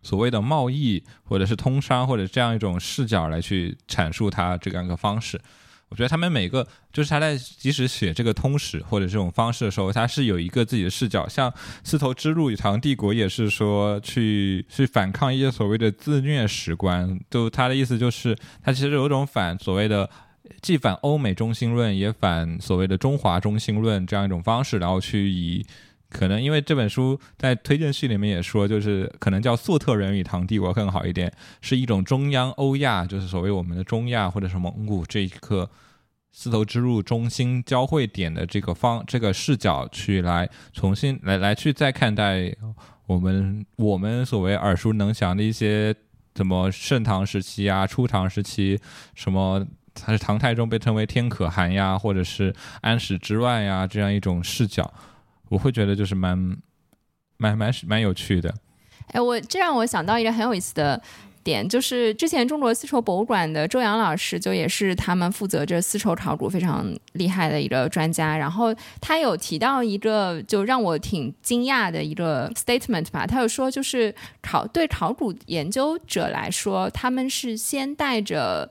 [0.01, 5.39] 所谓的贸易或者是通商或者这样一种视角来去阐述它这样一个方式。
[5.89, 11.27] 我觉得他们每个就是他在即使写这个通史或者这种方式的时候，他是有一个自己的视角。
[11.27, 20.09] 像丝绸之路与唐帝国也是说去去反抗一些所谓的自虐史观，就他的意思就是他其实有种反所谓的
[20.61, 25.65] 既反欧美中心论，也反所谓的中华中心论这样一种方式，然后去以
[26.09, 31.31] 可能因为这本书在推荐序里面也说，就是可能叫粟特人与唐帝国更好一点，
[31.61, 35.69] 是一种中央欧亚，就是所谓我们的中亚或者是蒙古这一刻
[36.31, 42.55] 丝绸之路中心交汇点的这个方这个视角去来重新来来去再看待
[43.05, 45.95] 我们我们所谓耳熟能详的一些
[46.35, 48.79] 什么盛唐时期啊、初唐时期
[49.15, 49.65] 什么。
[49.99, 54.93] 它是唐太宗被称为天可汗呀，或者是安史之乱呀，这样一种视角。
[55.49, 56.37] 我会觉得就是蛮
[57.37, 58.53] 蛮蛮蛮有趣的。
[59.13, 61.01] 哎，我这让我想到一个很有意思的
[61.43, 68.37] 点，就是之前中国丝绸博物馆的周洋老师，就也是他们负责这丝绸考古非常厉害的一个专家。
[68.37, 78.69] 然后他有提到一个就让我挺惊讶的一个 statement 吧，他有说就是考对考古研究者来说，他们是先带着，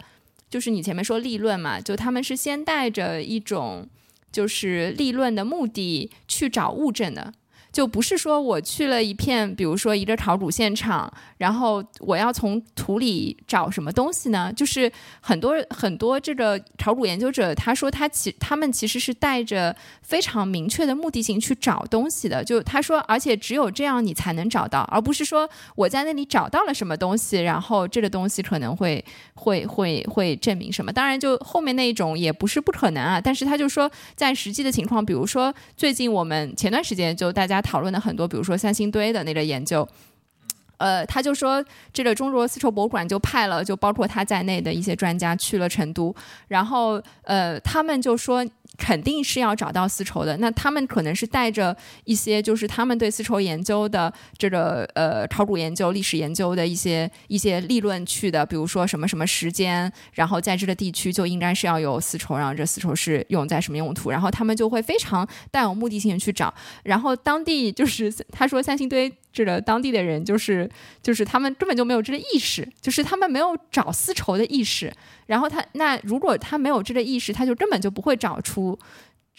[0.50, 3.88] 就是你前面说立论嘛，就他们是先带着一种。
[4.36, 7.32] 就是立论的目的去找物证的。
[7.76, 14.50] 就不是说我去了一片，比如说一个考古现场，然后我要从土里找什么东西呢？
[14.50, 22.42] 就是很多很多这个考古研究者，他说他其他们其实是带着非常明确的目的性去找东西的。
[22.42, 29.04] 就他说，而且只有这样你才能找到，而不是说我在那里找到了什么东西，然后这个东西可能会
[29.34, 30.90] 会会会证明什么。
[30.90, 33.20] 当然，就后面那一种也不是不可能啊。
[33.20, 37.62] 但是他就说，在实际的情况，比如说最近我们前段时间就大家。
[37.66, 39.86] 讨论的很多，比如说三星堆的那个研究，
[40.78, 46.14] 呃，他就说这个中国丝绸博物馆就派了，就包括他在内的一些专家去了成都，
[46.48, 48.46] 然后呃，他们就说。
[48.76, 66.52] 肯定是要找到丝绸的，那他们可能是带着一些，就是他们对丝绸研究的这个呃考古研究、历史研究的一些一些立论去的，比如说什么什么时间，然后在这个地区就应该是要有丝绸，然后这丝绸是用在什么用途，然后他们就会非常带有目的性去找，
[66.84, 69.12] 然后当地就是 他说三星堆。
[69.36, 70.66] 这个当地的人就是
[71.02, 74.90] 就是他们根本就没有这个意识，就是他们没有找丝绸的意识。
[75.26, 78.78] 然后他那如果他没有这个意识，他就根本就不会找出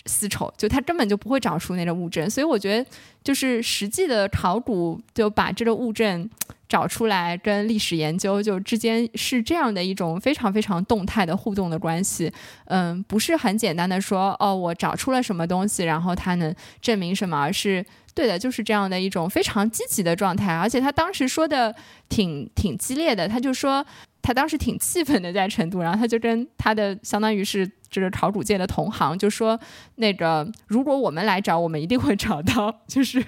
[0.06, 2.30] 丝绸，就他根本就不会找出那个物证。
[2.30, 2.90] 所以我觉得，
[3.24, 6.30] 就是实际的考古就把这个物证
[6.70, 12.32] 找出来，跟历史研究就之间是这样的一种非常非常动态的互动的关系。
[12.66, 17.84] 嗯，不是很简单的说哦，我找出了什么东西，然后它能证明什么，而是。
[18.18, 21.74] 对的，就是这样的一种非常积极的状态，而且他当时说的
[22.10, 23.86] 挺挺激烈的，他就说
[24.24, 29.60] 他当时挺气愤的在成都，然后他就跟他的相当于是这个考古界的同行就说，
[29.98, 32.74] 那个如果我们来找，我们一定会找到。
[32.90, 33.24] 就是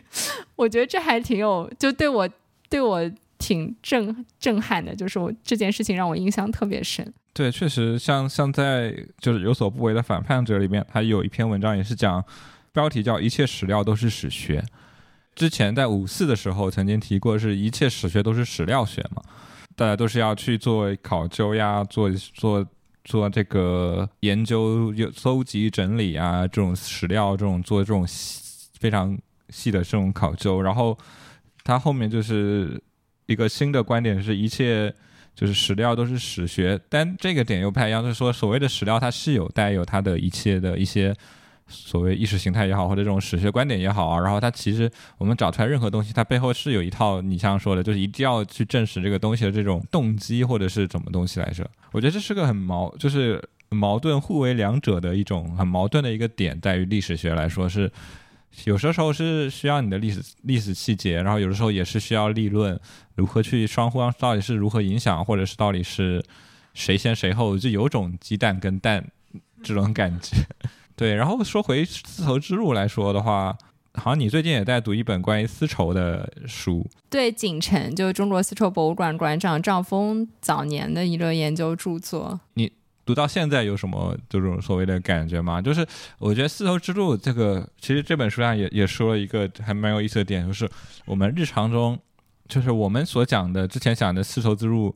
[0.55, 2.27] 我觉得这还挺有，就对我
[2.67, 2.99] 对我
[3.37, 7.13] 挺震震撼的，就是我这件事情让我印象特别深。
[7.31, 12.25] 对，确实像像在就是有所不为的反叛者里面，他有一篇文章也是讲。
[12.79, 14.63] 标题叫“一切史料都是史学”。
[15.35, 19.21] 之前在五四的时候曾经提过，是一切史学都是史料学嘛？
[19.75, 22.65] 大家都是要去做考究呀，做做
[23.03, 28.05] 做这个研究、搜集、整理啊，这种史料，这种做这种
[28.79, 29.17] 非常
[29.49, 30.61] 细的这种考究。
[30.61, 30.97] 然后
[31.65, 32.81] 他后面就是
[33.25, 34.93] 一个新的观点，是一切
[35.35, 36.79] 就是史料都是史学。
[36.87, 41.13] 但这个点又不太一样，就是说所谓的史料，它是有带有它的一切的一些。
[41.69, 51.69] 所谓意识形态也好，或者这种史学观点也好啊，然后它其实我们找出来任何东西，它背后是有一套你像说的，就是一定要去证实这个东西的这种动机或者是什么东西来着？
[51.91, 57.91] 我觉得这是个很矛，就是矛盾互为两者的一种很矛盾的一个点，在于历史学来说是
[58.65, 62.79] 有时候是需要你的历史历史细节，然后有的时候也是需要立论，
[63.15, 66.23] 如何去双方到底是如何影响，或者是到底是
[66.73, 69.05] 谁先谁后，就有种鸡蛋跟蛋
[69.61, 70.37] 这种感觉。
[70.99, 73.57] 对，然后说回丝绸之路来说的话，
[73.93, 76.85] 好像你最近也在读一本关于丝绸的书。
[77.09, 82.37] 对，锦城就是中国丝绸博物馆馆长赵峰早年的一个研究著作。
[82.55, 82.69] 你
[83.05, 85.61] 读到现在有什么这种所谓的感觉吗？
[85.61, 85.87] 就是
[86.17, 90.69] 我觉得丝绸之路这个，其实这本书上也也说了一个还蛮有意思的点，就是
[91.05, 91.97] 我们日常中，
[92.49, 94.93] 就是我们所讲的之前讲的丝绸之路。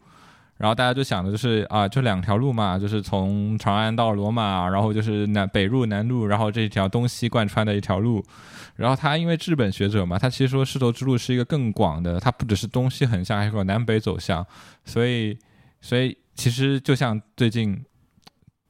[0.64, 8.24] 然后大家就想的就是啊，就两条路嘛，就是从长安到罗马，然后就是南北入南路，然后这条东西贯穿的一条路。
[8.78, 14.48] 然后他因为日本学者嘛，他其实说丝绸之路是一个更广的，它不只是东西横向，还有南北走向。
[14.86, 15.38] 所以，
[15.82, 17.84] 所以其实就像最近。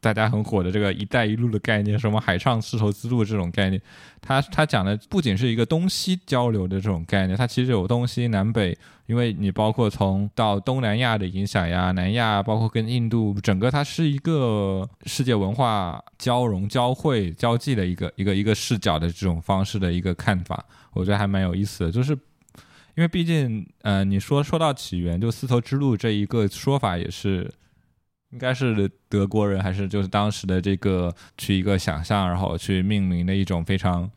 [0.04, 3.82] 大家很火的这个“一带一路”的概念，什么海上丝绸之路这种概念，
[4.20, 21.92] 它它讲的不仅是一个东西交流的这种概念，它其实有东西南北，因为你包括从到东南亚的影响呀，南亚包括跟印度，整个它是一个世界文化交融、交汇、交际的一个一个一个视角的这种方式的一个看法，我觉得还蛮有意思的。
[21.92, 27.50] 就是因为毕竟，呃，你说说到起源，就丝绸之路这一个说法也是。
[28.34, 34.10] 应该是德国人，还是就是当时的这个去一个想象，然后去命名的一种非常，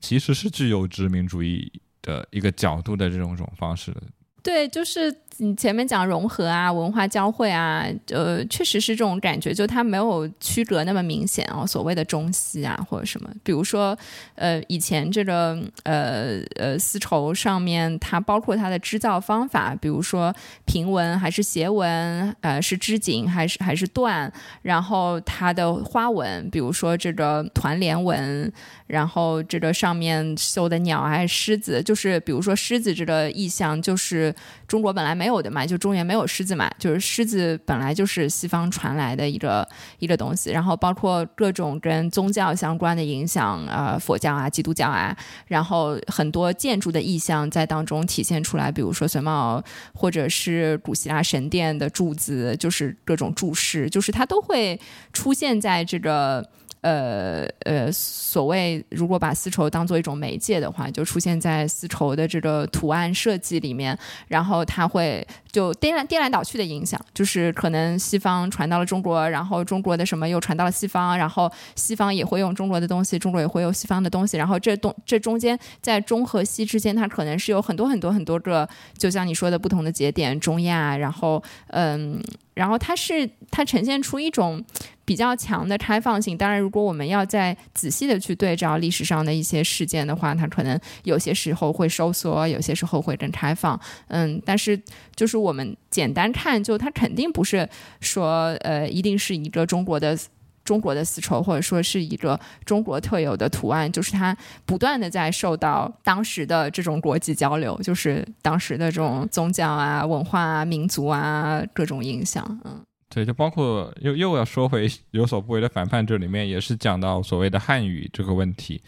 [0.00, 3.94] 其实是具有殖民主义的一个角度的这种种方式。
[4.42, 13.96] 对，就是你前面讲融合啊，文化交汇啊，呃，确实是这种感觉，就它没有区隔那么明显啊，所谓的中西啊或者什么，比如说，
[14.34, 20.34] 呃，以前这个呃呃丝绸上面它包括它的织造方法，比如说
[20.66, 24.30] 平纹还是斜纹，呃，是织锦还是还是缎，
[24.62, 28.52] 然后它的花纹，比如说这个团连纹，
[28.86, 34.29] 然后这个上面绣的鸟还是狮子，就是比如说狮子这个意象就是。
[34.66, 39.66] 中国本来没有的嘛，就中原没有狮子嘛，就是狮子本来就是西方传来的一个
[39.98, 45.16] 一个东西，然后包括各种跟宗教相关的影响，呃，佛教啊、基督教啊，
[45.46, 49.62] 然后很多建筑的意象在当中体现出来，比如说榫卯，
[49.94, 54.80] 或者是古希腊神殿的柱子，就是各种柱式，就是它都会
[55.12, 56.48] 出现在这个。
[56.82, 82.22] 呃呃，所谓如果把丝绸当做一种媒介的话，就出现在丝绸的这个图案设计里面，然后它会就颠来颠来倒去的影响，就是可能西方传到了中国，然后中国的什么又传到了西方，然后西方也会用中国的东西，中国也会用西方的东西，然后这东这中间在中和西之间，它可能是有很多很多很多个，就像你说的不同的节点，中亚，然后嗯。
[82.52, 84.62] 然后它是它呈现出一种
[85.02, 86.36] 比较强的开放性。
[86.36, 93.80] 当然，如果我们要再仔细的去对照历史上的一些事件的话，它可能有些时候会收缩，有些时候会更开放。
[94.08, 94.78] 嗯，但是
[95.16, 97.68] 就是我们简单看，就它肯定不是
[98.00, 100.16] 说呃，一定是一个中国的。
[100.62, 112.46] 中国的丝绸，或者说是一个中国特有的图案，就是它不断的在受到当时的这种国际交流，就是当时的这种宗教啊、文化啊、民族啊各种影响。
[112.64, 112.78] 嗯，
[113.08, 118.80] 对，就包括又又要说回有所不为的反叛，这里面也是讲到所谓的汉语这个问题。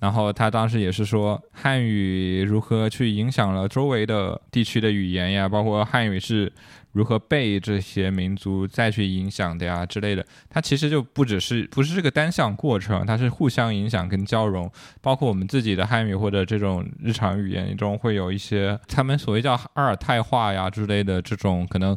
[0.00, 6.52] 然后他当时也是说汉语如何去影响了周围的地区的语言呀，包括汉语是。
[6.92, 14.72] 如何被这些民族再去影响的呀之类的，它其实就不只是不是这个单向过程，它是互相影响跟交融，
[15.02, 21.94] 包括我们自己的汉语或者这种日常语言中会有一些他们所谓叫阿尔泰话呀之类的这种可能。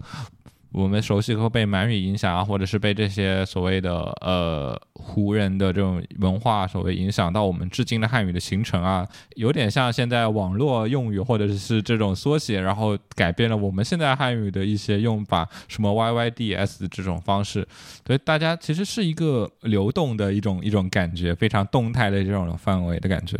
[0.71, 3.91] 我们熟悉和被满语影响啊，或者是被这些所谓的
[4.21, 17.67] 呃胡人的这种文化所谓影响到我们至今的汉语的形成啊，有点像现在网络用语或者是这种缩写，然后改变了我们现在汉语的一些用法，什么 YYDS 这种方式，
[18.05, 23.35] 所以大家其实是一个流动的一种一种感觉，非常动态的这种范围的感觉。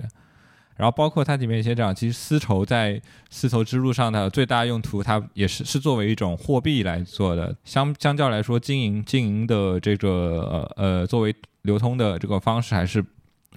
[0.80, 7.54] 然后包括它里面一些这样，其实丝绸在丝绸之路上的最大用途，它也是是作为一种货币来做的。
[7.66, 13.04] 相相较来说，经营经营的这个呃呃作为流通的这个方式还是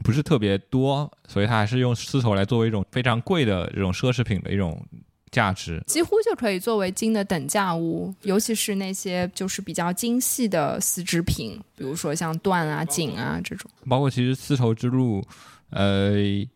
[0.03, 4.85] 不是特别多，所以它还是用丝绸来作为一种非常贵的这种奢侈品的一种
[5.31, 5.81] 价值。
[5.87, 13.71] 几乎就可以作为金的等价物，尤其是那些就是比较精细的丝织品，比如说像缎啊、锦啊这种。
[13.89, 15.25] 包括其实丝绸之路。
[15.73, 16.13] 呃，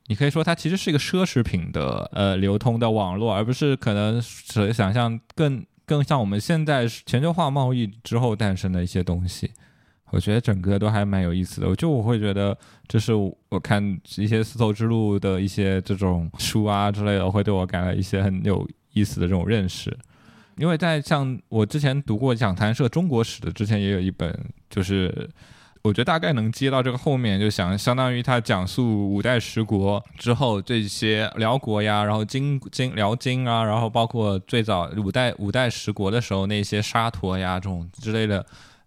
[0.08, 9.50] 你可以说它其实是一个奢侈品的呃流通的网络，而不是可能想象更更像我们现在全球化贸易之后诞生的一些东西。
[10.10, 11.68] 我觉得整个都还蛮有意思的。
[11.68, 12.56] 我就我会觉得，
[12.86, 13.82] 这是我看
[14.16, 19.96] 一些丝绸之路的一些这种书啊之类的，会对我感到一些很有意思的这种认识。
[20.58, 24.38] 因为在像我之前读过讲谈社中国史的，之前也有一本
[24.68, 25.30] 就是。
[25.86, 38.44] 我觉得大概能接到这个后面，就想相当于他讲述五代十国之后这些辽国呀，然后金金辽金啊，然后包括最早五代五代十国的时候那些沙陀呀这种之类的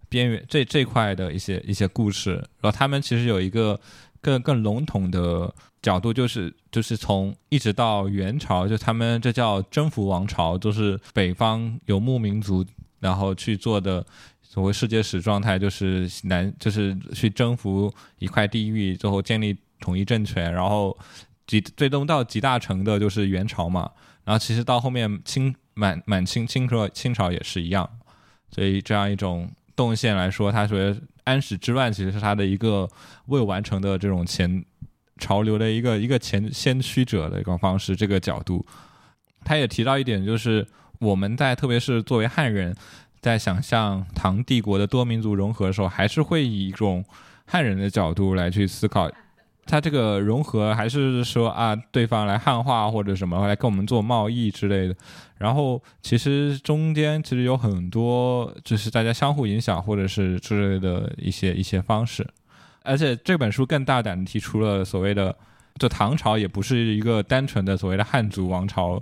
[0.10, 3.80] 边缘这这块的一些一些故事，然后他们其实有一个
[4.20, 12.66] 更更笼统的角度，就是就是从一直到元朝，就他们这叫征服王朝，就是北方游牧民族。
[13.02, 14.06] 然后去做的
[14.50, 20.98] 所谓世界史状态，就是南就是去征服一块地域，最后建立统一政权，然后
[21.46, 23.92] 极最终到集大成的就是元朝嘛。
[24.24, 27.88] 然后其实到后面清满满清清朝清朝也是一样，
[28.52, 30.96] 所以这样一种动线来说，他说
[31.26, 32.90] 安史之乱其实是他的一个
[33.28, 34.66] 未完成的这种前
[35.20, 38.66] 潮流的一个一个前先驱者的一个方式，这个角度。
[39.46, 40.68] 他也提到一点，就是
[41.00, 42.76] 我们在特别是作为汉人，
[43.22, 47.04] 在想象唐帝国的多民族融合的时候，还是会以一种
[47.46, 49.10] 汉人的角度来去思考。
[49.66, 54.96] 他这个融合还是说啊，对方来汉化或者什么来跟我们做贸易之类的。
[55.38, 62.28] 然后其实中间其实有很多就是大家相互影响或者是之类的一些一些方式。
[62.82, 65.36] 而且这本书更大胆的提出了所谓的，
[65.78, 69.00] 就唐朝也不是一个单纯的所谓的汉族王朝。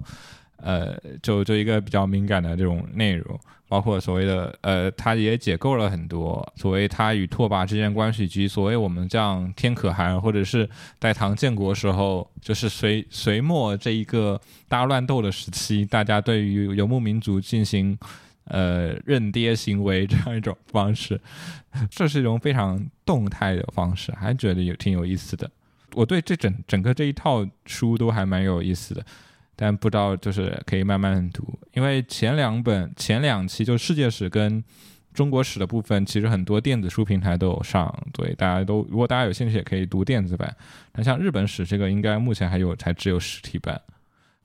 [0.57, 10.67] 呃，就就一个比较敏感的这种内容，包括所谓的呃，它也解构了很多所谓他与拓跋之间关系，及所谓我们这样天可汗，或者是
[10.99, 17.97] 在唐建国时候，就是隋隋末这一个大乱斗的时期，大家对于游牧民族进行
[18.45, 21.19] 呃认爹行为这样一种方式，
[21.91, 25.49] 这是一种非常动态的方式，还觉得有挺有意思的。
[25.93, 29.05] 我对这整整个这一套书都还蛮有意思的。
[29.59, 34.63] 但不知道，就是可以慢慢读，因为前两本、前两期就世界史跟
[35.15, 40.55] 中国史的部分，其实很多电子书平台都有上，对大家都，如果大家有兴趣，也可以读电子版。
[40.93, 43.81] 那像日本史这个，应该目前还有，才只有实体版。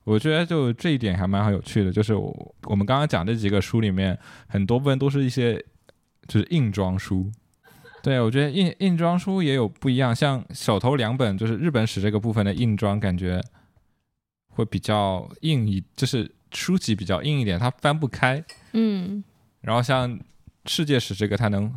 [0.03, 5.63] 我觉得就这一点还蛮好有趣的，就是我我们刚刚讲这几个书里面，很多部分都是一些
[6.27, 7.31] 就是硬装书。
[8.01, 13.39] 对我觉得硬硬装书也有不一样，像手头两本就是日本史这个部分的硬装，感觉。
[14.55, 18.43] 会比较硬一，就是书籍比较硬一点，它翻不开。
[18.73, 19.23] 嗯，
[19.61, 20.19] 然后像
[20.65, 21.73] 世界史这个，它能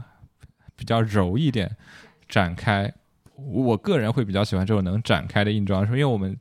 [0.76, 1.76] 比较柔一点，
[2.28, 2.92] 展开。
[3.36, 6.34] 我个人会比较喜欢这种能展开的硬装书，因为我们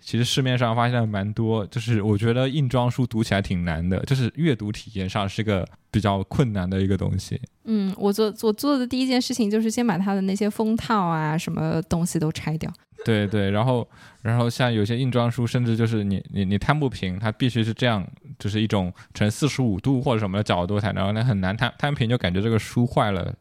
[0.00, 7.38] 其实市面上发现蛮多，就是我觉得硬装书读起来挺难的，就是阅读体验上是个比较困难的一个东西。
[7.64, 12.72] 嗯，我做我做的第一件事情就是先把它的那些封套啊，什么东西都拆掉。
[13.06, 13.88] 对对，然后
[14.22, 18.06] 然后像有些硬装书，甚至就是你你你摊不平，它必须是这样，
[18.38, 23.34] 就是一种呈四十五度或者什么的角度才能，那很难摊摊平，就感觉这个书坏了。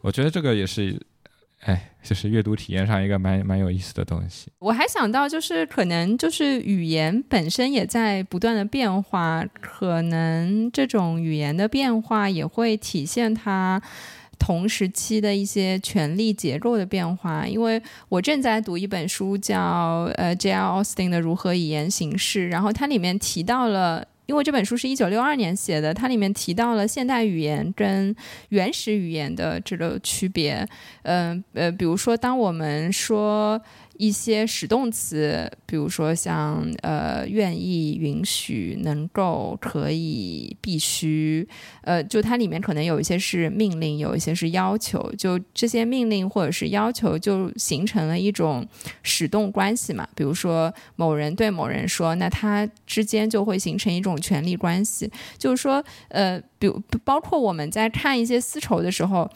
[0.00, 1.00] 我觉得这个也是，
[1.62, 4.48] 哎，就是阅读体验上一个蛮蛮有意思的东西。
[4.60, 13.82] 我还想到，就是可能就是语言本身也在不断的变化，可能这种语言的变化也会体现它。
[14.38, 20.80] 同时期的一些权力结构的变化，因为我正在读一本书，叫呃 J.L.
[20.80, 28.14] Austin 的《如何以言行事》，然后它里面提到了，因为这本书是一九六二年写的，它里面提到了现代语言跟
[28.50, 30.66] 原始语言的这个区别。
[31.02, 33.60] 嗯呃，比如说，当我们说。
[33.98, 41.46] 一些使动词，比如说像呃愿意、允许、能够、可以、必须，
[41.82, 48.66] 呃，就它里面可能有一些是命令，有一些是要求，就这些命令或者是要求就形成了一种
[49.02, 50.08] 使动关系嘛。
[50.14, 55.10] 比如说某人对某人说，那他之间就会形成一种权力关系。
[55.36, 59.28] 就是说，呃，比如包括我们在看一些丝绸的时候。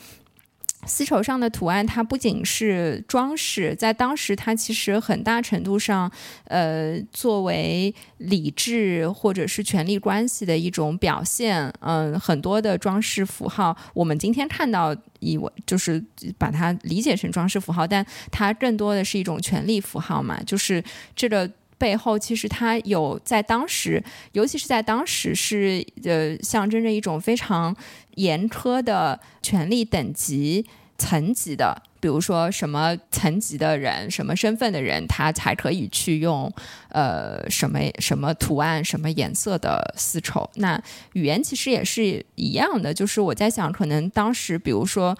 [0.86, 6.10] 丝绸上的图案，它不仅是装饰，在当时，它其实很大程度上，
[6.44, 11.72] 呃，作为理智或者是权力关系的一种表现。
[11.80, 16.02] 嗯，很多的装饰符号，我们今天看到，以为就是
[16.36, 20.82] 把它理解成装饰符号，但它更多的是一种权力符号嘛，就是
[21.14, 21.50] 这个。
[21.82, 24.00] 背后其实它有在当时，
[24.34, 27.76] 尤其是在当时是呃象征着一种非常
[28.14, 30.64] 严苛的权力等级
[30.96, 36.48] 层级的，比如说什么层级的人、什么身份的人，他才可以去用
[36.90, 40.48] 呃什么什么图案、什么颜色的丝绸。
[40.54, 40.80] 那
[41.14, 45.18] 语言其实也是一样的，就是我在想，可能当时比如说。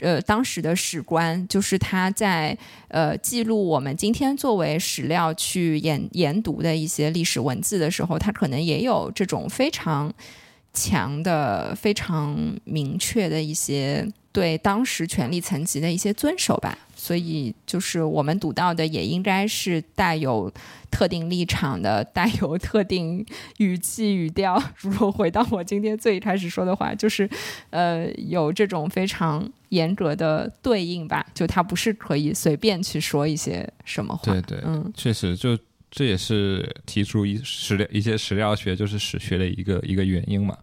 [0.00, 2.56] 呃，当时的史官就是他在
[2.88, 10.12] 呃记录我们今天作为史料去研研读的一些历史文字的时候，他可能也有这种非常
[10.72, 16.76] 强的、非常明确的一些对当时权力层级的一些遵守吧。
[17.02, 20.48] 所以，就是我们读到的也应该是带有
[20.88, 23.26] 特定立场的、带有特定
[23.58, 24.62] 语气语调。
[24.76, 27.28] 如果回到我今天最开始说的话，就是
[27.70, 31.26] 呃，有这种非常严格的对应吧。
[31.34, 34.32] 就他不是可以随便去说一些什么话。
[34.32, 35.58] 对对，嗯，确实，就
[35.90, 40.56] 这也是提出一史料一些史料学，就是史学的一个一个原因嘛。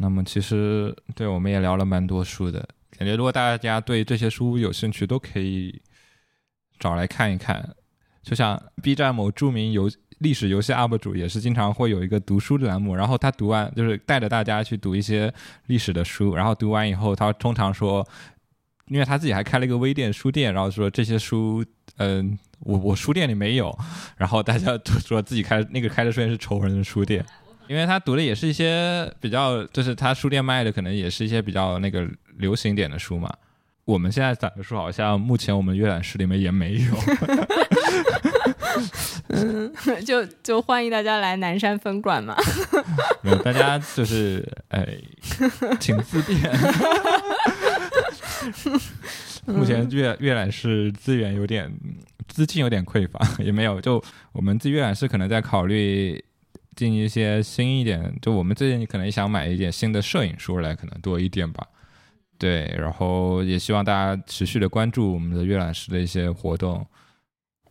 [0.00, 2.66] 那么其实对我们也聊了蛮多书的，
[2.98, 5.82] 感觉如果大家对这些书有兴趣，都可以
[6.78, 7.74] 找来看一看。
[8.22, 9.90] 就像 B 站某著名游
[10.20, 15.30] 历史游戏 UP 主也是经常会有一个读书的栏目，然后他读完就是带着大家去读一些
[15.66, 18.06] 历史的书，然后读完以后，他通常说，
[18.86, 21.62] 因为他自己还开了一个微店书店，然后说这些书，
[21.98, 23.76] 嗯，我我书店里没有，
[24.16, 27.22] 然后大家都说自己开那个开的书店是仇人的书店，
[27.68, 33.32] 因为他读的也是一些比较，就是他书店卖的可能也是一些比较那个流行点的书嘛。
[33.84, 36.94] 我们现在攒的书好像目前我们阅览室里面也没有。
[39.28, 39.70] 嗯，
[40.06, 42.34] 就就欢迎大家来南山分馆嘛。
[43.20, 44.86] 没有，大家就是哎，
[45.78, 46.40] 请自便。
[49.44, 51.70] 目前阅阅览室资源有点
[52.26, 53.78] 资金有点匮乏，也没有。
[53.82, 56.24] 就我们自阅览室可能在考虑
[56.74, 61.66] 进一些新一点，就我们最近可能也想买一点新的摄影书来，可能多一点吧。
[62.38, 66.86] 对，然后也希望大家持续的关注我们的阅览室的一些活动。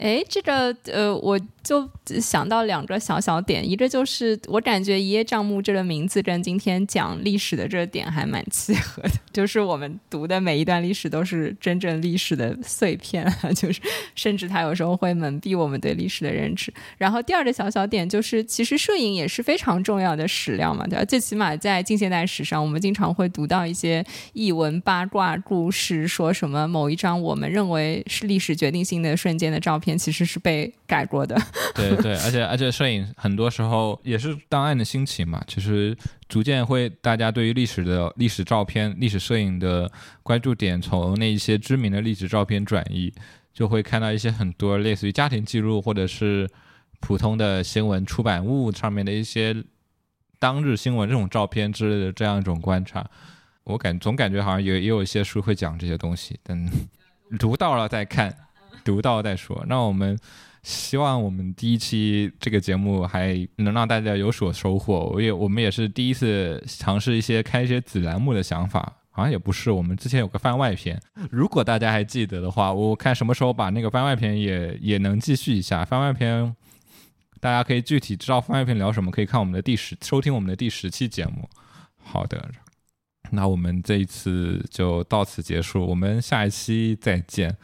[0.03, 1.89] 哎，这个呃，我就
[2.19, 13.25] 想到两个小小点，一个就是我感觉“一叶障目”这个名字跟今天讲历史的这个点还蛮契合的， 就是我们读的每一段历史都是真正历史的碎片，
[13.55, 13.79] 就是
[14.13, 16.73] 甚至它有时候会蒙蔽我们对历史的认知。
[16.97, 21.05] 然后第二个小小点就是，其实摄影也是非常重要的史料嘛，对吧？
[21.05, 29.92] 最起码在近现代史上，我们经常会读到一些译文八卦故事，说什么某一张我们认为是历史决定性的瞬间的照片。
[29.97, 31.35] 其实是被改过的，
[31.75, 35.95] 对对，而且而且摄影很多时候也是档案的兴起嘛，其实
[36.27, 39.91] 逐渐会大家对于历史的历史照片、历史摄影的
[40.21, 43.13] 关注点从那一些知名的历史照片转移，
[43.53, 46.49] 就会看到一些很多类似于家庭记录或者是
[46.99, 49.55] 普通的新闻出版物上面的一些
[50.39, 53.05] 当日新闻这种照片之类的这样一种观察。
[53.65, 56.69] 我感总感觉好像也也有一些书会讲这些东西，等
[57.39, 58.35] 读到了再看。
[58.83, 59.63] 读到再说。
[59.67, 60.17] 那我们
[60.63, 65.11] 希望我们第一期这个节目还能让大家有所收获。
[65.13, 69.69] 我也我们也是第一次尝试一些开一些子栏目的想法，好像也不是。
[69.69, 70.97] 我们之前有个番外篇，
[71.29, 75.83] 如果大家还记得的话，我看什么时候把那个番外篇也也能继续一下。
[75.83, 76.55] 番外篇
[77.41, 81.49] 大家可以具体知道番外篇聊什么，可以看我们的第十收听我们的第十期节目。
[82.01, 82.49] 好的，
[83.31, 87.57] 那我们这一次就到此结束，我们下一期再见。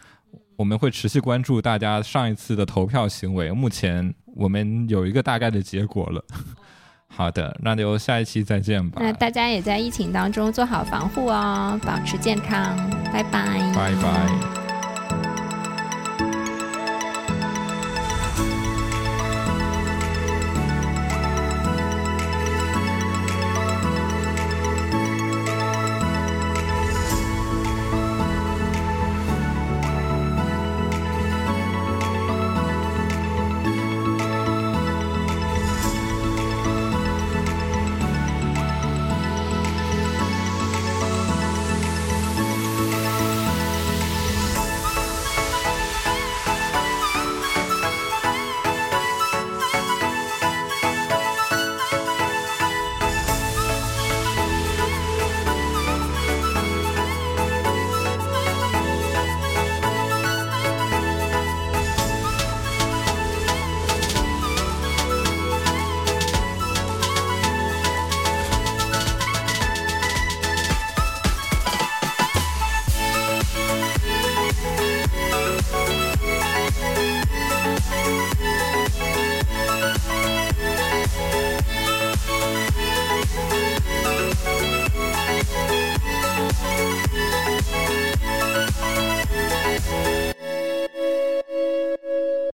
[0.59, 6.21] 我们会持续关注大家上一次的投票行为，目前我们有一个大概的结果了。
[7.07, 8.99] 好的，那就下一期再见吧。
[9.01, 14.68] 那大家也在疫情当中做好防护哦，保持健康，拜拜，拜拜。